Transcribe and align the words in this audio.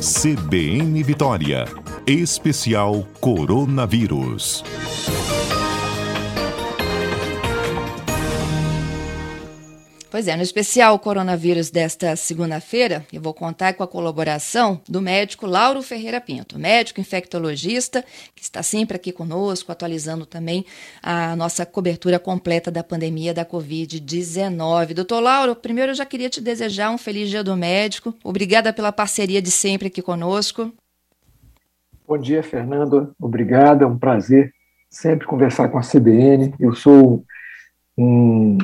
CBN 0.00 1.02
Vitória. 1.02 1.66
Especial 2.06 3.04
Coronavírus. 3.20 4.62
Pois 10.10 10.26
é, 10.26 10.34
no 10.34 10.42
especial 10.42 10.98
coronavírus 10.98 11.70
desta 11.70 12.16
segunda-feira, 12.16 13.04
eu 13.12 13.20
vou 13.20 13.34
contar 13.34 13.74
com 13.74 13.82
a 13.82 13.86
colaboração 13.86 14.80
do 14.88 15.02
médico 15.02 15.46
Lauro 15.46 15.82
Ferreira 15.82 16.18
Pinto, 16.18 16.58
médico 16.58 16.98
infectologista, 16.98 18.02
que 18.34 18.42
está 18.42 18.62
sempre 18.62 18.96
aqui 18.96 19.12
conosco, 19.12 19.70
atualizando 19.70 20.24
também 20.24 20.64
a 21.02 21.36
nossa 21.36 21.66
cobertura 21.66 22.18
completa 22.18 22.70
da 22.70 22.82
pandemia 22.82 23.34
da 23.34 23.44
Covid-19. 23.44 24.94
Doutor 24.94 25.20
Lauro, 25.20 25.54
primeiro 25.54 25.90
eu 25.90 25.94
já 25.94 26.06
queria 26.06 26.30
te 26.30 26.40
desejar 26.40 26.90
um 26.90 26.96
feliz 26.96 27.28
dia 27.28 27.44
do 27.44 27.54
médico. 27.54 28.14
Obrigada 28.24 28.72
pela 28.72 28.90
parceria 28.90 29.42
de 29.42 29.50
sempre 29.50 29.88
aqui 29.88 30.00
conosco. 30.00 30.72
Bom 32.06 32.16
dia, 32.16 32.42
Fernando. 32.42 33.14
Obrigado, 33.20 33.84
é 33.84 33.86
um 33.86 33.98
prazer 33.98 34.54
sempre 34.88 35.26
conversar 35.26 35.68
com 35.68 35.76
a 35.76 35.82
CBN. 35.82 36.54
Eu 36.58 36.74
sou 36.74 37.22
um 37.98 38.56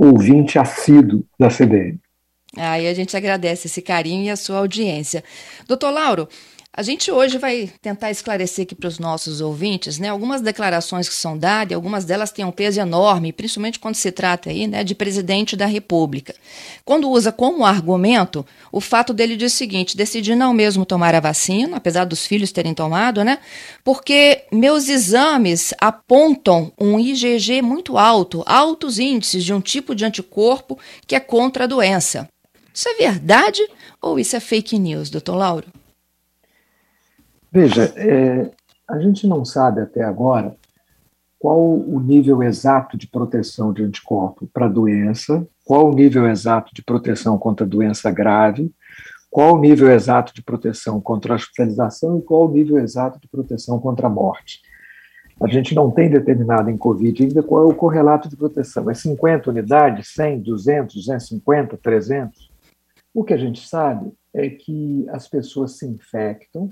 ouvinte 0.00 0.58
assíduo 0.58 1.24
da 1.38 1.48
CBN. 1.48 1.98
Aí 2.56 2.88
a 2.88 2.94
gente 2.94 3.16
agradece 3.16 3.66
esse 3.66 3.82
carinho 3.82 4.24
e 4.24 4.30
a 4.30 4.36
sua 4.36 4.58
audiência. 4.58 5.22
Doutor 5.68 5.90
Lauro, 5.90 6.28
a 6.72 6.82
gente 6.84 7.10
hoje 7.10 7.36
vai 7.36 7.68
tentar 7.82 8.12
esclarecer 8.12 8.62
aqui 8.62 8.76
para 8.76 8.86
os 8.86 9.00
nossos 9.00 9.40
ouvintes, 9.40 9.98
né, 9.98 10.08
algumas 10.08 10.40
declarações 10.40 11.08
que 11.08 11.14
são 11.14 11.36
dadas, 11.36 11.74
algumas 11.74 12.04
delas 12.04 12.30
têm 12.30 12.44
um 12.44 12.52
peso 12.52 12.80
enorme, 12.80 13.32
principalmente 13.32 13.80
quando 13.80 13.96
se 13.96 14.12
trata 14.12 14.50
aí, 14.50 14.68
né, 14.68 14.84
de 14.84 14.94
presidente 14.94 15.56
da 15.56 15.66
República. 15.66 16.32
Quando 16.84 17.10
usa 17.10 17.32
como 17.32 17.66
argumento 17.66 18.46
o 18.70 18.80
fato 18.80 19.12
dele 19.12 19.34
dizer 19.34 19.46
o 19.46 19.50
seguinte: 19.50 19.96
decidi 19.96 20.36
não 20.36 20.54
mesmo 20.54 20.86
tomar 20.86 21.12
a 21.12 21.20
vacina, 21.20 21.76
apesar 21.76 22.04
dos 22.04 22.24
filhos 22.24 22.52
terem 22.52 22.72
tomado, 22.72 23.24
né, 23.24 23.40
porque 23.82 24.44
meus 24.52 24.88
exames 24.88 25.74
apontam 25.80 26.72
um 26.80 27.00
IgG 27.00 27.62
muito 27.62 27.98
alto, 27.98 28.44
altos 28.46 29.00
índices 29.00 29.42
de 29.42 29.52
um 29.52 29.60
tipo 29.60 29.92
de 29.92 30.04
anticorpo 30.04 30.78
que 31.04 31.16
é 31.16 31.20
contra 31.20 31.64
a 31.64 31.66
doença. 31.66 32.28
Isso 32.72 32.88
é 32.88 32.94
verdade 32.94 33.60
ou 34.00 34.20
isso 34.20 34.36
é 34.36 34.40
fake 34.40 34.78
news, 34.78 35.10
doutor 35.10 35.34
Lauro? 35.34 35.79
Veja, 37.52 37.92
é, 37.96 38.50
a 38.88 38.98
gente 38.98 39.26
não 39.26 39.44
sabe 39.44 39.80
até 39.80 40.02
agora 40.02 40.54
qual 41.38 41.58
o 41.58 41.98
nível 41.98 42.42
exato 42.42 42.98
de 42.98 43.06
proteção 43.06 43.72
de 43.72 43.82
anticorpo 43.82 44.46
para 44.52 44.68
doença, 44.68 45.46
qual 45.64 45.90
o 45.90 45.94
nível 45.94 46.28
exato 46.28 46.74
de 46.74 46.82
proteção 46.82 47.38
contra 47.38 47.66
doença 47.66 48.10
grave, 48.10 48.70
qual 49.30 49.54
o 49.54 49.58
nível 49.58 49.90
exato 49.90 50.34
de 50.34 50.42
proteção 50.42 51.00
contra 51.00 51.32
a 51.32 51.36
hospitalização 51.36 52.18
e 52.18 52.22
qual 52.22 52.46
o 52.46 52.52
nível 52.52 52.78
exato 52.78 53.18
de 53.18 53.28
proteção 53.28 53.80
contra 53.80 54.06
a 54.06 54.10
morte. 54.10 54.60
A 55.42 55.48
gente 55.48 55.74
não 55.74 55.90
tem 55.90 56.10
determinado 56.10 56.68
em 56.68 56.76
Covid 56.76 57.22
ainda 57.22 57.42
qual 57.42 57.62
é 57.62 57.66
o 57.66 57.74
correlato 57.74 58.28
de 58.28 58.36
proteção. 58.36 58.90
É 58.90 58.94
50 58.94 59.48
unidades, 59.48 60.12
100, 60.12 60.40
200, 60.40 60.94
250, 60.96 61.78
300? 61.78 62.50
O 63.14 63.24
que 63.24 63.32
a 63.32 63.38
gente 63.38 63.66
sabe 63.66 64.12
é 64.34 64.50
que 64.50 65.06
as 65.08 65.26
pessoas 65.26 65.78
se 65.78 65.86
infectam, 65.86 66.70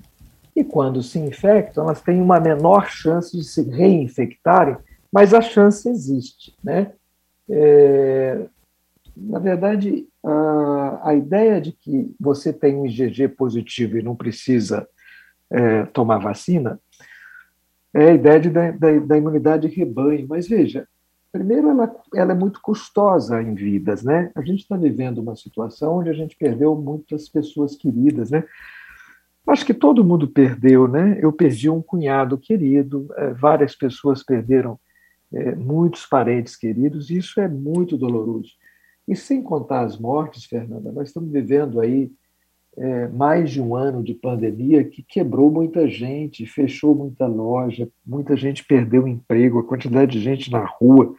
e 0.59 0.65
quando 0.65 1.03
se 1.05 1.21
infectam, 1.21 1.85
elas 1.85 2.03
têm 2.03 2.21
uma 2.21 2.41
menor 2.41 2.91
chance 2.91 3.37
de 3.37 3.45
se 3.45 3.63
reinfectarem, 3.63 4.77
mas 5.13 5.33
a 5.33 5.41
chance 5.41 5.89
existe. 5.89 6.53
Né? 6.63 6.93
É, 7.49 8.45
na 9.17 9.39
verdade, 9.39 10.09
a, 10.25 11.11
a, 11.11 11.15
ideia 11.15 11.61
de 11.61 11.71
que 11.71 12.13
você 12.19 12.53
tem 12.53 12.75
um 12.75 12.87
IgG 12.87 13.29
positivo 13.29 13.99
e 13.99 14.03
não 14.03 14.17
precisa 14.17 14.89
é, 15.49 15.85
tomar 15.87 16.19
vacina 16.19 16.81
é 17.95 18.11
a 18.11 18.15
ideia 18.15 18.41
de, 18.41 18.51
da, 18.51 18.71
da, 18.73 19.17
imunidade 19.17 19.69
de 19.69 19.77
rebanho. 19.77 20.27
Mas 20.29 20.49
veja, 20.49 20.89
primeiro, 21.31 21.71
ela, 21.71 21.97
ela 22.17 22.33
é 22.33 22.37
muito 22.37 22.61
custosa 22.61 23.41
em 23.41 23.55
vidas. 23.55 24.03
Né? 24.03 24.33
A 24.35 24.43
gente 24.43 24.63
está 24.63 24.77
vivendo 24.77 25.19
uma 25.19 25.37
situação 25.37 25.99
onde 25.99 26.11
a 26.11 26.15
gente 26.15 26.37
perdeu 26.37 26.75
muitas 26.75 27.29
pessoas 27.29 27.77
queridas. 27.77 28.33
Né? 28.33 28.43
Acho 29.49 29.65
que 29.65 29.73
todo 29.73 30.05
mundo 30.05 30.29
perdeu, 30.29 30.87
né? 30.87 31.19
Eu 31.23 31.33
perdi 31.33 31.71
um 31.71 31.81
cunhado 31.81 32.37
querido, 32.37 33.09
é, 33.17 33.33
várias 33.33 33.75
pessoas 33.75 34.23
perderam 34.23 34.79
é, 35.33 35.55
muitos 35.55 36.05
parentes 36.05 36.55
queridos, 36.55 37.09
e 37.09 37.17
isso 37.17 37.41
é 37.41 37.49
muito 37.49 37.97
doloroso. 37.97 38.51
E 39.07 39.17
sem 39.17 39.43
contar 39.43 39.87
as 39.87 39.99
mortes, 39.99 40.45
Fernanda, 40.45 40.93
nós 40.93 41.09
estamos 41.09 41.33
vivendo 41.33 41.81
aí 41.81 42.13
é, 42.77 43.09
mais 43.09 43.51
de 43.51 43.61
um 43.61 43.75
ano 43.75 44.03
de 44.03 44.13
pandemia 44.13 44.85
que 44.85 45.03
quebrou 45.03 45.51
muita 45.51 45.89
gente, 45.89 46.47
fechou 46.47 46.95
muita 46.95 47.27
loja, 47.27 47.89
muita 48.07 48.37
gente 48.37 48.63
perdeu 48.65 49.09
emprego, 49.09 49.59
a 49.59 49.65
quantidade 49.65 50.13
de 50.13 50.21
gente 50.21 50.53
na 50.53 50.65
rua, 50.65 51.15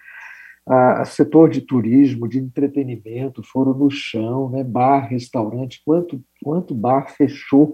a, 0.68 1.02
a 1.02 1.06
setor 1.06 1.50
de 1.50 1.62
turismo, 1.62 2.28
de 2.28 2.38
entretenimento 2.38 3.42
foram 3.42 3.74
no 3.74 3.90
chão, 3.90 4.52
né? 4.52 4.64
bar, 4.64 5.08
restaurante, 5.10 5.82
quanto, 5.84 6.24
quanto 6.44 6.76
bar 6.76 7.10
fechou. 7.16 7.74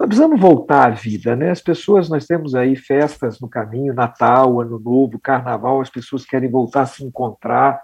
Nós 0.00 0.08
precisamos 0.08 0.40
voltar 0.40 0.86
à 0.86 0.94
vida, 0.94 1.36
né? 1.36 1.50
As 1.50 1.60
pessoas, 1.60 2.08
nós 2.08 2.26
temos 2.26 2.54
aí 2.54 2.74
festas 2.74 3.38
no 3.38 3.46
caminho, 3.46 3.92
Natal, 3.92 4.58
Ano 4.58 4.78
Novo, 4.78 5.20
Carnaval, 5.20 5.78
as 5.82 5.90
pessoas 5.90 6.24
querem 6.24 6.48
voltar 6.48 6.82
a 6.82 6.86
se 6.86 7.04
encontrar. 7.04 7.78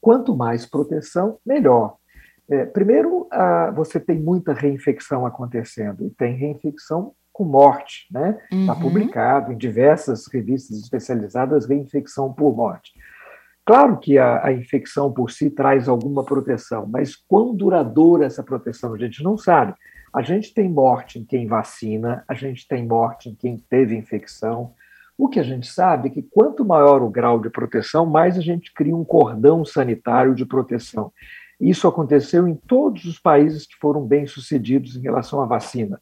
Quanto 0.00 0.36
mais 0.36 0.66
proteção, 0.66 1.38
melhor. 1.46 1.94
É, 2.50 2.64
primeiro, 2.64 3.28
a, 3.30 3.70
você 3.70 4.00
tem 4.00 4.18
muita 4.18 4.52
reinfecção 4.52 5.24
acontecendo, 5.24 6.04
e 6.04 6.10
tem 6.10 6.34
reinfecção 6.34 7.12
com 7.32 7.44
morte, 7.44 8.08
né? 8.10 8.40
Está 8.50 8.74
uhum. 8.74 8.80
publicado 8.80 9.52
em 9.52 9.56
diversas 9.56 10.26
revistas 10.26 10.76
especializadas 10.78 11.64
reinfecção 11.64 12.32
por 12.32 12.56
morte. 12.56 12.90
Claro 13.64 13.98
que 13.98 14.18
a, 14.18 14.44
a, 14.46 14.52
infecção 14.52 15.12
por 15.12 15.30
si 15.30 15.48
traz 15.48 15.88
alguma 15.88 16.24
proteção, 16.24 16.88
mas 16.90 17.14
quão 17.14 17.54
duradoura 17.54 18.26
essa 18.26 18.42
proteção 18.42 18.92
a 18.94 18.98
gente 18.98 19.22
não 19.22 19.38
sabe. 19.38 19.74
A 20.12 20.20
gente 20.20 20.52
tem 20.52 20.68
morte 20.68 21.18
em 21.18 21.24
quem 21.24 21.46
vacina, 21.46 22.22
a 22.28 22.34
gente 22.34 22.68
tem 22.68 22.86
morte 22.86 23.30
em 23.30 23.34
quem 23.34 23.56
teve 23.56 23.96
infecção. 23.96 24.74
O 25.16 25.28
que 25.28 25.40
a 25.40 25.42
gente 25.42 25.66
sabe 25.66 26.08
é 26.08 26.10
que 26.10 26.22
quanto 26.22 26.64
maior 26.64 27.02
o 27.02 27.08
grau 27.08 27.40
de 27.40 27.48
proteção, 27.48 28.04
mais 28.04 28.36
a 28.36 28.42
gente 28.42 28.72
cria 28.74 28.94
um 28.94 29.04
cordão 29.04 29.64
sanitário 29.64 30.34
de 30.34 30.44
proteção. 30.44 31.12
Isso 31.60 31.86
aconteceu 31.86 32.46
em 32.46 32.54
todos 32.54 33.04
os 33.04 33.18
países 33.18 33.66
que 33.66 33.76
foram 33.80 34.04
bem-sucedidos 34.04 34.96
em 34.96 35.00
relação 35.00 35.40
à 35.40 35.46
vacina. 35.46 36.00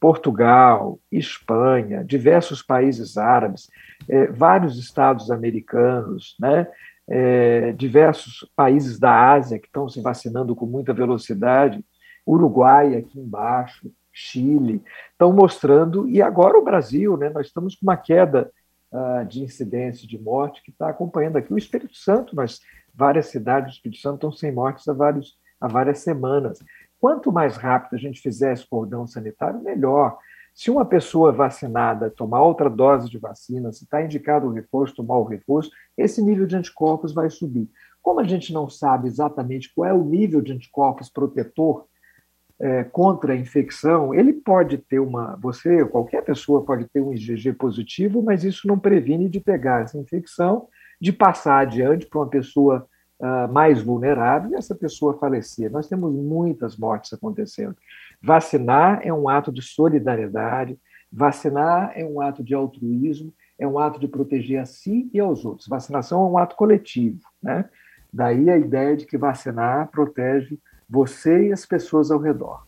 Portugal, 0.00 0.98
Espanha, 1.12 2.02
diversos 2.02 2.62
países 2.62 3.16
árabes, 3.16 3.68
eh, 4.08 4.26
vários 4.32 4.76
estados 4.76 5.30
americanos, 5.30 6.34
né? 6.40 6.66
Eh, 7.08 7.72
diversos 7.76 8.50
países 8.56 8.98
da 8.98 9.32
Ásia 9.32 9.58
que 9.60 9.66
estão 9.66 9.88
se 9.88 10.00
vacinando 10.00 10.56
com 10.56 10.66
muita 10.66 10.92
velocidade. 10.92 11.84
Uruguai 12.26 12.96
aqui 12.96 13.18
embaixo, 13.18 13.90
Chile, 14.12 14.82
estão 15.10 15.32
mostrando, 15.32 16.08
e 16.08 16.20
agora 16.20 16.58
o 16.58 16.64
Brasil, 16.64 17.16
né, 17.16 17.30
nós 17.30 17.46
estamos 17.46 17.74
com 17.74 17.86
uma 17.86 17.96
queda 17.96 18.50
uh, 18.92 19.24
de 19.26 19.42
incidência 19.42 20.06
de 20.06 20.18
morte 20.18 20.62
que 20.62 20.70
está 20.70 20.88
acompanhando 20.88 21.36
aqui 21.36 21.52
o 21.52 21.58
Espírito 21.58 21.96
Santo, 21.96 22.36
nós, 22.36 22.60
várias 22.94 23.26
cidades 23.26 23.72
do 23.72 23.74
Espírito 23.76 24.00
Santo 24.00 24.14
estão 24.16 24.32
sem 24.32 24.52
mortes 24.52 24.86
há, 24.86 24.92
vários, 24.92 25.38
há 25.60 25.66
várias 25.66 26.00
semanas. 26.00 26.62
Quanto 27.00 27.32
mais 27.32 27.56
rápido 27.56 27.94
a 27.96 27.98
gente 27.98 28.20
fizer 28.20 28.52
esse 28.52 28.66
cordão 28.68 29.06
sanitário, 29.06 29.60
melhor. 29.60 30.18
Se 30.54 30.70
uma 30.70 30.84
pessoa 30.84 31.32
vacinada 31.32 32.10
tomar 32.10 32.42
outra 32.42 32.68
dose 32.68 33.08
de 33.08 33.18
vacina, 33.18 33.72
se 33.72 33.84
está 33.84 34.04
indicado 34.04 34.46
o 34.46 34.52
reforço, 34.52 34.96
tomar 34.96 35.16
o 35.16 35.24
reforço, 35.24 35.70
esse 35.96 36.22
nível 36.22 36.46
de 36.46 36.54
anticorpos 36.54 37.14
vai 37.14 37.30
subir. 37.30 37.68
Como 38.02 38.20
a 38.20 38.24
gente 38.24 38.52
não 38.52 38.68
sabe 38.68 39.08
exatamente 39.08 39.72
qual 39.74 39.88
é 39.88 39.94
o 39.94 40.04
nível 40.04 40.42
de 40.42 40.52
anticorpos 40.52 41.08
protetor 41.08 41.86
é, 42.62 42.84
contra 42.84 43.32
a 43.32 43.36
infecção, 43.36 44.14
ele 44.14 44.32
pode 44.32 44.78
ter 44.78 45.00
uma. 45.00 45.36
Você, 45.42 45.84
qualquer 45.84 46.22
pessoa 46.22 46.64
pode 46.64 46.86
ter 46.90 47.00
um 47.00 47.12
IgG 47.12 47.54
positivo, 47.54 48.22
mas 48.22 48.44
isso 48.44 48.68
não 48.68 48.78
previne 48.78 49.28
de 49.28 49.40
pegar 49.40 49.82
essa 49.82 49.98
infecção, 49.98 50.68
de 51.00 51.12
passar 51.12 51.58
adiante 51.58 52.06
para 52.06 52.20
uma 52.20 52.28
pessoa 52.28 52.86
uh, 53.18 53.52
mais 53.52 53.82
vulnerável 53.82 54.52
e 54.52 54.54
essa 54.54 54.76
pessoa 54.76 55.18
falecer. 55.18 55.72
Nós 55.72 55.88
temos 55.88 56.14
muitas 56.14 56.76
mortes 56.76 57.12
acontecendo. 57.12 57.74
Vacinar 58.22 59.00
é 59.02 59.12
um 59.12 59.28
ato 59.28 59.50
de 59.50 59.60
solidariedade, 59.60 60.78
vacinar 61.10 61.90
é 61.96 62.04
um 62.04 62.20
ato 62.20 62.44
de 62.44 62.54
altruísmo, 62.54 63.34
é 63.58 63.66
um 63.66 63.76
ato 63.76 63.98
de 63.98 64.06
proteger 64.06 64.60
a 64.60 64.66
si 64.66 65.10
e 65.12 65.18
aos 65.18 65.44
outros. 65.44 65.66
Vacinação 65.66 66.24
é 66.24 66.30
um 66.30 66.38
ato 66.38 66.54
coletivo, 66.54 67.18
né? 67.42 67.68
Daí 68.12 68.48
a 68.48 68.56
ideia 68.56 68.96
de 68.96 69.04
que 69.04 69.18
vacinar 69.18 69.90
protege 69.90 70.60
você 70.92 71.48
e 71.48 71.52
as 71.52 71.64
pessoas 71.64 72.10
ao 72.10 72.18
redor. 72.18 72.66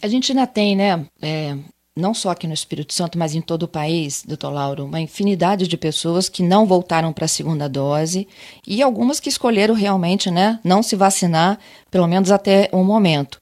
A 0.00 0.06
gente 0.06 0.30
ainda 0.30 0.46
tem, 0.46 0.76
né, 0.76 1.04
é, 1.20 1.58
não 1.96 2.12
só 2.12 2.30
aqui 2.30 2.46
no 2.46 2.52
Espírito 2.52 2.92
Santo, 2.92 3.18
mas 3.18 3.34
em 3.34 3.40
todo 3.40 3.62
o 3.62 3.68
país, 3.68 4.22
doutor 4.22 4.50
Lauro, 4.50 4.84
uma 4.84 5.00
infinidade 5.00 5.66
de 5.66 5.76
pessoas 5.78 6.28
que 6.28 6.42
não 6.42 6.66
voltaram 6.66 7.10
para 7.10 7.24
a 7.24 7.28
segunda 7.28 7.68
dose 7.68 8.28
e 8.66 8.82
algumas 8.82 9.18
que 9.18 9.30
escolheram 9.30 9.74
realmente 9.74 10.30
né, 10.30 10.60
não 10.62 10.82
se 10.82 10.94
vacinar, 10.94 11.58
pelo 11.90 12.06
menos 12.06 12.30
até 12.30 12.68
o 12.70 12.84
momento. 12.84 13.40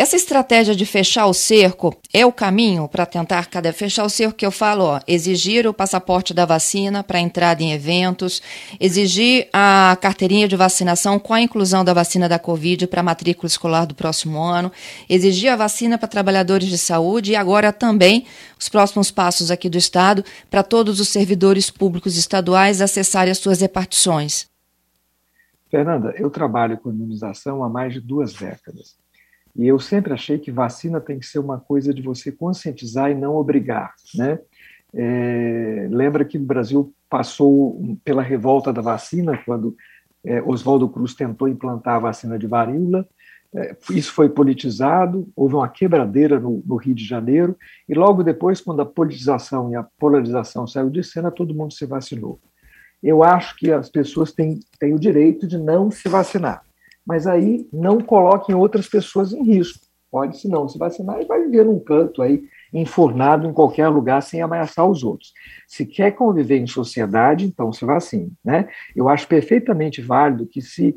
Essa 0.00 0.14
estratégia 0.14 0.76
de 0.76 0.86
fechar 0.86 1.26
o 1.26 1.34
cerco 1.34 1.92
é 2.14 2.24
o 2.24 2.30
caminho 2.30 2.86
para 2.86 3.04
tentar 3.04 3.46
cada 3.46 3.72
fechar 3.72 4.04
o 4.04 4.08
cerco 4.08 4.36
que 4.36 4.46
eu 4.46 4.52
falo, 4.52 4.84
ó, 4.84 5.00
exigir 5.08 5.66
o 5.66 5.74
passaporte 5.74 6.32
da 6.32 6.46
vacina 6.46 7.02
para 7.02 7.18
entrada 7.18 7.64
em 7.64 7.72
eventos, 7.72 8.40
exigir 8.78 9.48
a 9.52 9.98
carteirinha 10.00 10.46
de 10.46 10.54
vacinação 10.54 11.18
com 11.18 11.34
a 11.34 11.40
inclusão 11.40 11.84
da 11.84 11.92
vacina 11.92 12.28
da 12.28 12.38
Covid 12.38 12.86
para 12.86 13.02
matrícula 13.02 13.48
escolar 13.48 13.86
do 13.86 13.94
próximo 13.96 14.40
ano, 14.40 14.70
exigir 15.08 15.50
a 15.50 15.56
vacina 15.56 15.98
para 15.98 16.06
trabalhadores 16.06 16.68
de 16.68 16.78
saúde 16.78 17.32
e 17.32 17.36
agora 17.36 17.72
também 17.72 17.87
os 18.58 18.68
próximos 18.68 19.10
passos 19.10 19.50
aqui 19.50 19.68
do 19.68 19.78
estado 19.78 20.24
para 20.50 20.62
todos 20.62 21.00
os 21.00 21.08
servidores 21.08 21.70
públicos 21.70 22.16
estaduais 22.16 22.80
acessarem 22.80 23.30
as 23.30 23.38
suas 23.38 23.60
repartições. 23.60 24.48
Fernanda, 25.70 26.14
eu 26.16 26.30
trabalho 26.30 26.78
com 26.78 26.90
imunização 26.90 27.62
há 27.62 27.68
mais 27.68 27.92
de 27.92 28.00
duas 28.00 28.32
décadas. 28.32 28.96
E 29.54 29.66
eu 29.66 29.78
sempre 29.78 30.12
achei 30.12 30.38
que 30.38 30.50
vacina 30.50 31.00
tem 31.00 31.18
que 31.18 31.26
ser 31.26 31.38
uma 31.38 31.58
coisa 31.58 31.92
de 31.92 32.00
você 32.00 32.30
conscientizar 32.30 33.10
e 33.10 33.14
não 33.14 33.36
obrigar, 33.36 33.94
né? 34.14 34.38
É, 34.94 35.86
lembra 35.90 36.24
que 36.24 36.38
o 36.38 36.44
Brasil 36.44 36.94
passou 37.10 37.98
pela 38.04 38.22
revolta 38.22 38.72
da 38.72 38.80
vacina, 38.80 39.36
quando 39.44 39.76
é, 40.24 40.42
Oswaldo 40.42 40.88
Cruz 40.88 41.14
tentou 41.14 41.48
implantar 41.48 41.96
a 41.96 42.00
vacina 42.00 42.38
de 42.38 42.46
varíola, 42.46 43.06
isso 43.90 44.12
foi 44.12 44.28
politizado, 44.28 45.28
houve 45.34 45.54
uma 45.54 45.68
quebradeira 45.68 46.38
no, 46.38 46.62
no, 46.66 46.76
Rio 46.76 46.94
de 46.94 47.04
Janeiro, 47.04 47.56
e 47.88 47.94
logo 47.94 48.22
depois, 48.22 48.60
quando 48.60 48.80
a 48.80 48.86
politização 48.86 49.70
e 49.70 49.76
a 49.76 49.82
polarização 49.82 50.66
saiu 50.66 50.90
de 50.90 51.02
cena, 51.02 51.30
todo 51.30 51.54
mundo 51.54 51.72
se 51.72 51.86
vacinou. 51.86 52.38
Eu 53.02 53.22
acho 53.22 53.56
que 53.56 53.72
as 53.72 53.88
pessoas 53.88 54.32
têm, 54.32 54.60
têm 54.78 54.92
o 54.92 54.98
direito 54.98 55.46
de 55.46 55.56
não 55.56 55.90
se 55.90 56.08
vacinar 56.08 56.62
mas 57.08 57.26
aí 57.26 57.66
não 57.72 58.02
coloquem 58.02 58.54
outras 58.54 58.86
pessoas 58.86 59.32
em 59.32 59.42
risco. 59.42 59.80
Pode, 60.10 60.38
se 60.38 60.46
não 60.46 60.68
se 60.68 60.78
vacinar, 60.78 61.20
e 61.22 61.24
vai 61.24 61.42
viver 61.42 61.64
num 61.64 61.78
canto 61.78 62.20
aí, 62.20 62.44
enfurnado 62.72 63.48
em 63.48 63.52
qualquer 63.52 63.88
lugar, 63.88 64.22
sem 64.22 64.42
ameaçar 64.42 64.86
os 64.86 65.02
outros. 65.02 65.32
Se 65.66 65.86
quer 65.86 66.10
conviver 66.12 66.58
em 66.58 66.66
sociedade, 66.66 67.46
então 67.46 67.72
se 67.72 67.84
vacine. 67.86 68.30
Né? 68.44 68.68
Eu 68.94 69.08
acho 69.08 69.26
perfeitamente 69.26 70.02
válido 70.02 70.46
que 70.46 70.60
se 70.60 70.94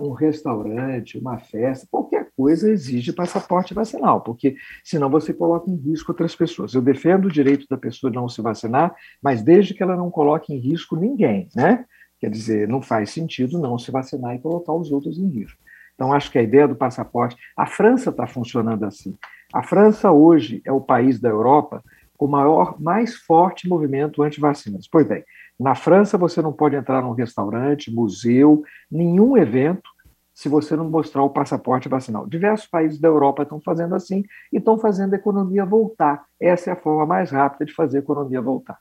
um 0.00 0.12
restaurante, 0.12 1.18
uma 1.18 1.38
festa, 1.38 1.86
qualquer 1.90 2.30
coisa 2.36 2.70
exige 2.70 3.12
passaporte 3.12 3.74
vacinal, 3.74 4.20
porque 4.22 4.56
senão 4.82 5.10
você 5.10 5.34
coloca 5.34 5.70
em 5.70 5.76
risco 5.76 6.12
outras 6.12 6.34
pessoas. 6.34 6.72
Eu 6.72 6.80
defendo 6.80 7.26
o 7.26 7.30
direito 7.30 7.66
da 7.68 7.76
pessoa 7.76 8.10
de 8.10 8.16
não 8.16 8.28
se 8.28 8.40
vacinar, 8.40 8.94
mas 9.22 9.42
desde 9.42 9.74
que 9.74 9.82
ela 9.82 9.96
não 9.96 10.10
coloque 10.10 10.54
em 10.54 10.58
risco 10.58 10.96
ninguém, 10.96 11.48
né? 11.54 11.84
Quer 12.18 12.30
dizer, 12.30 12.66
não 12.66 12.82
faz 12.82 13.10
sentido 13.10 13.58
não 13.58 13.78
se 13.78 13.90
vacinar 13.90 14.34
e 14.34 14.40
colocar 14.40 14.72
os 14.72 14.90
outros 14.90 15.18
em 15.18 15.28
risco. 15.28 15.58
Então, 15.94 16.12
acho 16.12 16.30
que 16.30 16.38
a 16.38 16.42
ideia 16.42 16.66
do 16.66 16.76
passaporte. 16.76 17.36
A 17.56 17.66
França 17.66 18.10
está 18.10 18.26
funcionando 18.26 18.84
assim. 18.84 19.16
A 19.52 19.62
França 19.62 20.12
hoje 20.12 20.62
é 20.64 20.70
o 20.70 20.80
país 20.80 21.20
da 21.20 21.28
Europa 21.28 21.82
com 22.16 22.26
o 22.26 22.30
maior, 22.30 22.80
mais 22.80 23.16
forte 23.16 23.68
movimento 23.68 24.22
anti-vacinas. 24.22 24.88
Pois 24.90 25.06
bem, 25.08 25.24
na 25.58 25.74
França 25.74 26.16
você 26.16 26.40
não 26.40 26.52
pode 26.52 26.76
entrar 26.76 27.02
num 27.02 27.12
restaurante, 27.12 27.92
museu, 27.92 28.62
nenhum 28.90 29.36
evento, 29.36 29.90
se 30.32 30.48
você 30.48 30.76
não 30.76 30.88
mostrar 30.88 31.24
o 31.24 31.30
passaporte 31.30 31.88
vacinal. 31.88 32.24
Diversos 32.24 32.68
países 32.68 33.00
da 33.00 33.08
Europa 33.08 33.42
estão 33.42 33.60
fazendo 33.60 33.96
assim 33.96 34.22
e 34.52 34.58
estão 34.58 34.78
fazendo 34.78 35.14
a 35.14 35.16
economia 35.16 35.66
voltar. 35.66 36.24
Essa 36.40 36.70
é 36.70 36.72
a 36.74 36.76
forma 36.76 37.04
mais 37.04 37.32
rápida 37.32 37.64
de 37.64 37.74
fazer 37.74 37.96
a 37.96 38.00
economia 38.00 38.40
voltar. 38.40 38.78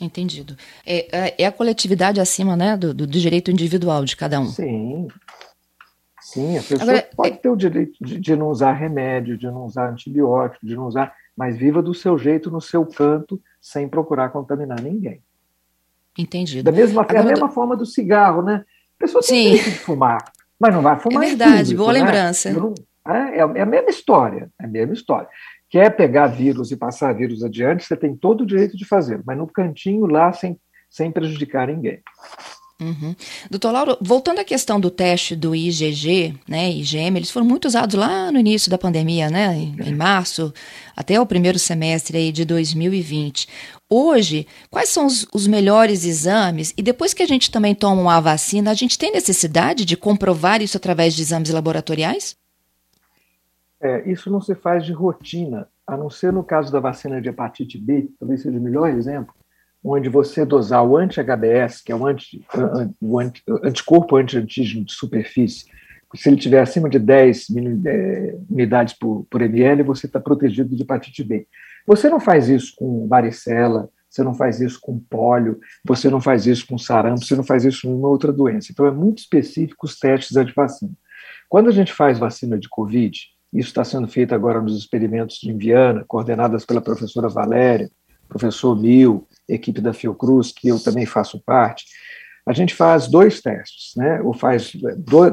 Entendido. 0.00 0.56
É, 0.86 1.26
é, 1.28 1.42
é 1.42 1.46
a 1.46 1.52
coletividade 1.52 2.20
acima 2.20 2.56
né, 2.56 2.74
do, 2.74 2.94
do, 2.94 3.06
direito 3.06 3.50
individual 3.50 4.02
de 4.04 4.16
cada 4.16 4.40
um. 4.40 4.46
Sim. 4.46 5.08
Sim, 6.22 6.56
a 6.56 6.62
pessoa 6.62 6.82
Agora, 6.82 7.08
pode 7.14 7.34
é... 7.34 7.36
ter 7.36 7.48
o 7.50 7.56
direito 7.56 7.92
de, 8.02 8.18
de, 8.18 8.34
não 8.34 8.48
usar 8.48 8.72
remédio, 8.72 9.36
de 9.36 9.46
não 9.46 9.66
usar 9.66 9.90
antibiótico, 9.90 10.66
de 10.66 10.74
não 10.74 10.86
usar, 10.86 11.14
mas 11.36 11.56
viva 11.56 11.82
do 11.82 11.92
seu 11.92 12.18
jeito, 12.18 12.50
no 12.50 12.62
seu 12.62 12.84
canto, 12.86 13.40
sem 13.60 13.88
procurar 13.88 14.30
contaminar 14.30 14.80
ninguém. 14.80 15.22
Entendido. 16.18 16.62
Da 16.62 16.72
mesma, 16.72 17.02
Agora, 17.02 17.18
é 17.18 17.20
a 17.20 17.24
mesma 17.24 17.48
forma 17.48 17.76
do 17.76 17.86
cigarro, 17.86 18.42
né? 18.42 18.64
A 18.98 19.04
pessoa 19.04 19.22
tem 19.22 19.28
Sim. 19.28 19.50
direito 19.56 19.70
de 19.70 19.78
fumar, 19.78 20.18
mas 20.58 20.74
não 20.74 20.82
vai 20.82 20.98
fumar. 20.98 21.22
É 21.22 21.26
verdade, 21.28 21.74
público, 21.74 21.82
boa 21.82 21.92
né? 21.92 21.98
lembrança. 22.00 22.52
Não, 22.52 22.74
é, 23.06 23.38
é, 23.38 23.40
a 23.40 23.66
mesma 23.66 23.90
história, 23.90 24.50
é 24.60 24.64
a 24.64 24.68
mesma 24.68 24.94
história 24.94 25.28
quer 25.68 25.90
pegar 25.96 26.28
vírus 26.28 26.70
e 26.70 26.76
passar 26.76 27.14
vírus 27.14 27.42
adiante, 27.42 27.84
você 27.84 27.96
tem 27.96 28.16
todo 28.16 28.42
o 28.42 28.46
direito 28.46 28.76
de 28.76 28.84
fazer, 28.84 29.20
mas 29.26 29.36
no 29.36 29.46
cantinho 29.46 30.06
lá 30.06 30.32
sem, 30.32 30.58
sem 30.88 31.10
prejudicar 31.10 31.68
ninguém. 31.68 32.00
Uhum. 32.80 33.16
Doutor 33.50 33.72
Lauro, 33.72 33.96
voltando 34.02 34.38
à 34.38 34.44
questão 34.44 34.78
do 34.78 34.90
teste 34.90 35.34
do 35.34 35.56
IgG, 35.56 36.34
né, 36.46 36.70
IgM, 36.70 37.16
eles 37.16 37.30
foram 37.30 37.46
muito 37.46 37.64
usados 37.64 37.94
lá 37.94 38.30
no 38.30 38.38
início 38.38 38.70
da 38.70 38.76
pandemia, 38.76 39.30
né, 39.30 39.54
em, 39.54 39.76
em 39.80 39.94
março, 39.94 40.52
até 40.94 41.18
o 41.18 41.24
primeiro 41.24 41.58
semestre 41.58 42.18
aí 42.18 42.30
de 42.30 42.44
2020. 42.44 43.48
Hoje, 43.88 44.46
quais 44.68 44.88
são 44.88 45.06
os, 45.06 45.26
os, 45.32 45.46
melhores 45.46 46.04
exames? 46.04 46.74
E 46.76 46.82
depois 46.82 47.14
que 47.14 47.22
a 47.22 47.26
gente 47.26 47.50
também 47.50 47.74
toma 47.74 48.02
uma 48.02 48.20
vacina, 48.20 48.72
a 48.72 48.74
gente 48.74 48.98
tem 48.98 49.12
necessidade 49.12 49.84
de 49.84 49.96
comprovar 49.96 50.60
isso 50.60 50.76
através 50.76 51.14
de 51.14 51.22
exames 51.22 51.50
laboratoriais? 51.50 52.36
É, 53.80 54.10
isso 54.10 54.30
não 54.30 54.40
se 54.40 54.54
faz 54.56 54.84
de 54.84 54.92
rotina, 54.92 55.68
a 55.86 55.96
não 55.96 56.10
ser 56.10 56.32
no 56.32 56.42
caso 56.42 56.72
da 56.72 56.80
vacina 56.80 57.20
de 57.20 57.28
hepatite 57.28 57.78
B, 57.78 58.08
talvez 58.18 58.42
seja 58.42 58.58
o 58.58 58.60
melhor 58.60 58.90
exemplo, 58.90 59.32
onde 59.84 60.08
você 60.08 60.44
dosar 60.44 60.84
o 60.84 60.96
anti-HBS, 60.96 61.80
que 61.80 61.92
é 61.92 61.94
o, 61.94 62.04
anti, 62.06 62.44
o 63.00 63.20
anti, 63.20 63.42
anticorpo 63.62 64.16
anti-antígeno 64.16 64.84
de 64.84 64.92
superfície, 64.92 65.66
se 66.14 66.28
ele 66.28 66.36
tiver 66.36 66.60
acima 66.60 66.88
de 66.88 66.98
10 66.98 67.46
é, 67.86 68.36
unidades 68.50 68.94
por, 68.98 69.26
por 69.30 69.42
ml, 69.42 69.82
você 69.82 70.06
está 70.06 70.18
protegido 70.18 70.74
de 70.74 70.82
hepatite 70.82 71.22
B. 71.22 71.46
Você 71.86 72.08
não 72.08 72.18
faz 72.18 72.48
isso 72.48 72.74
com 72.76 73.06
varicela, 73.06 73.88
você 74.08 74.22
não 74.22 74.34
faz 74.34 74.60
isso 74.60 74.78
com 74.80 74.98
pólio, 74.98 75.60
você 75.84 76.08
não 76.08 76.20
faz 76.20 76.46
isso 76.46 76.66
com 76.66 76.78
sarampo, 76.78 77.24
você 77.24 77.36
não 77.36 77.44
faz 77.44 77.64
isso 77.64 77.82
com 77.82 77.88
nenhuma 77.88 78.08
outra 78.08 78.32
doença. 78.32 78.72
Então, 78.72 78.86
é 78.86 78.90
muito 78.90 79.18
específico 79.18 79.86
os 79.86 79.98
testes 79.98 80.32
de 80.32 80.52
vacina. 80.52 80.92
Quando 81.48 81.68
a 81.68 81.72
gente 81.72 81.92
faz 81.92 82.18
vacina 82.18 82.58
de 82.58 82.68
Covid, 82.68 83.18
isso 83.52 83.68
está 83.68 83.84
sendo 83.84 84.08
feito 84.08 84.34
agora 84.34 84.60
nos 84.60 84.76
experimentos 84.76 85.36
de 85.36 85.50
Indiana, 85.50 86.04
coordenadas 86.06 86.64
pela 86.64 86.80
professora 86.80 87.28
Valéria, 87.28 87.90
professor 88.28 88.74
Mil, 88.78 89.26
equipe 89.48 89.80
da 89.80 89.92
Fiocruz, 89.92 90.52
que 90.52 90.68
eu 90.68 90.82
também 90.82 91.06
faço 91.06 91.40
parte. 91.44 91.84
A 92.44 92.52
gente 92.52 92.74
faz 92.74 93.08
dois 93.08 93.40
testes, 93.40 93.92
né? 93.96 94.20
ou 94.22 94.32
faz 94.32 94.72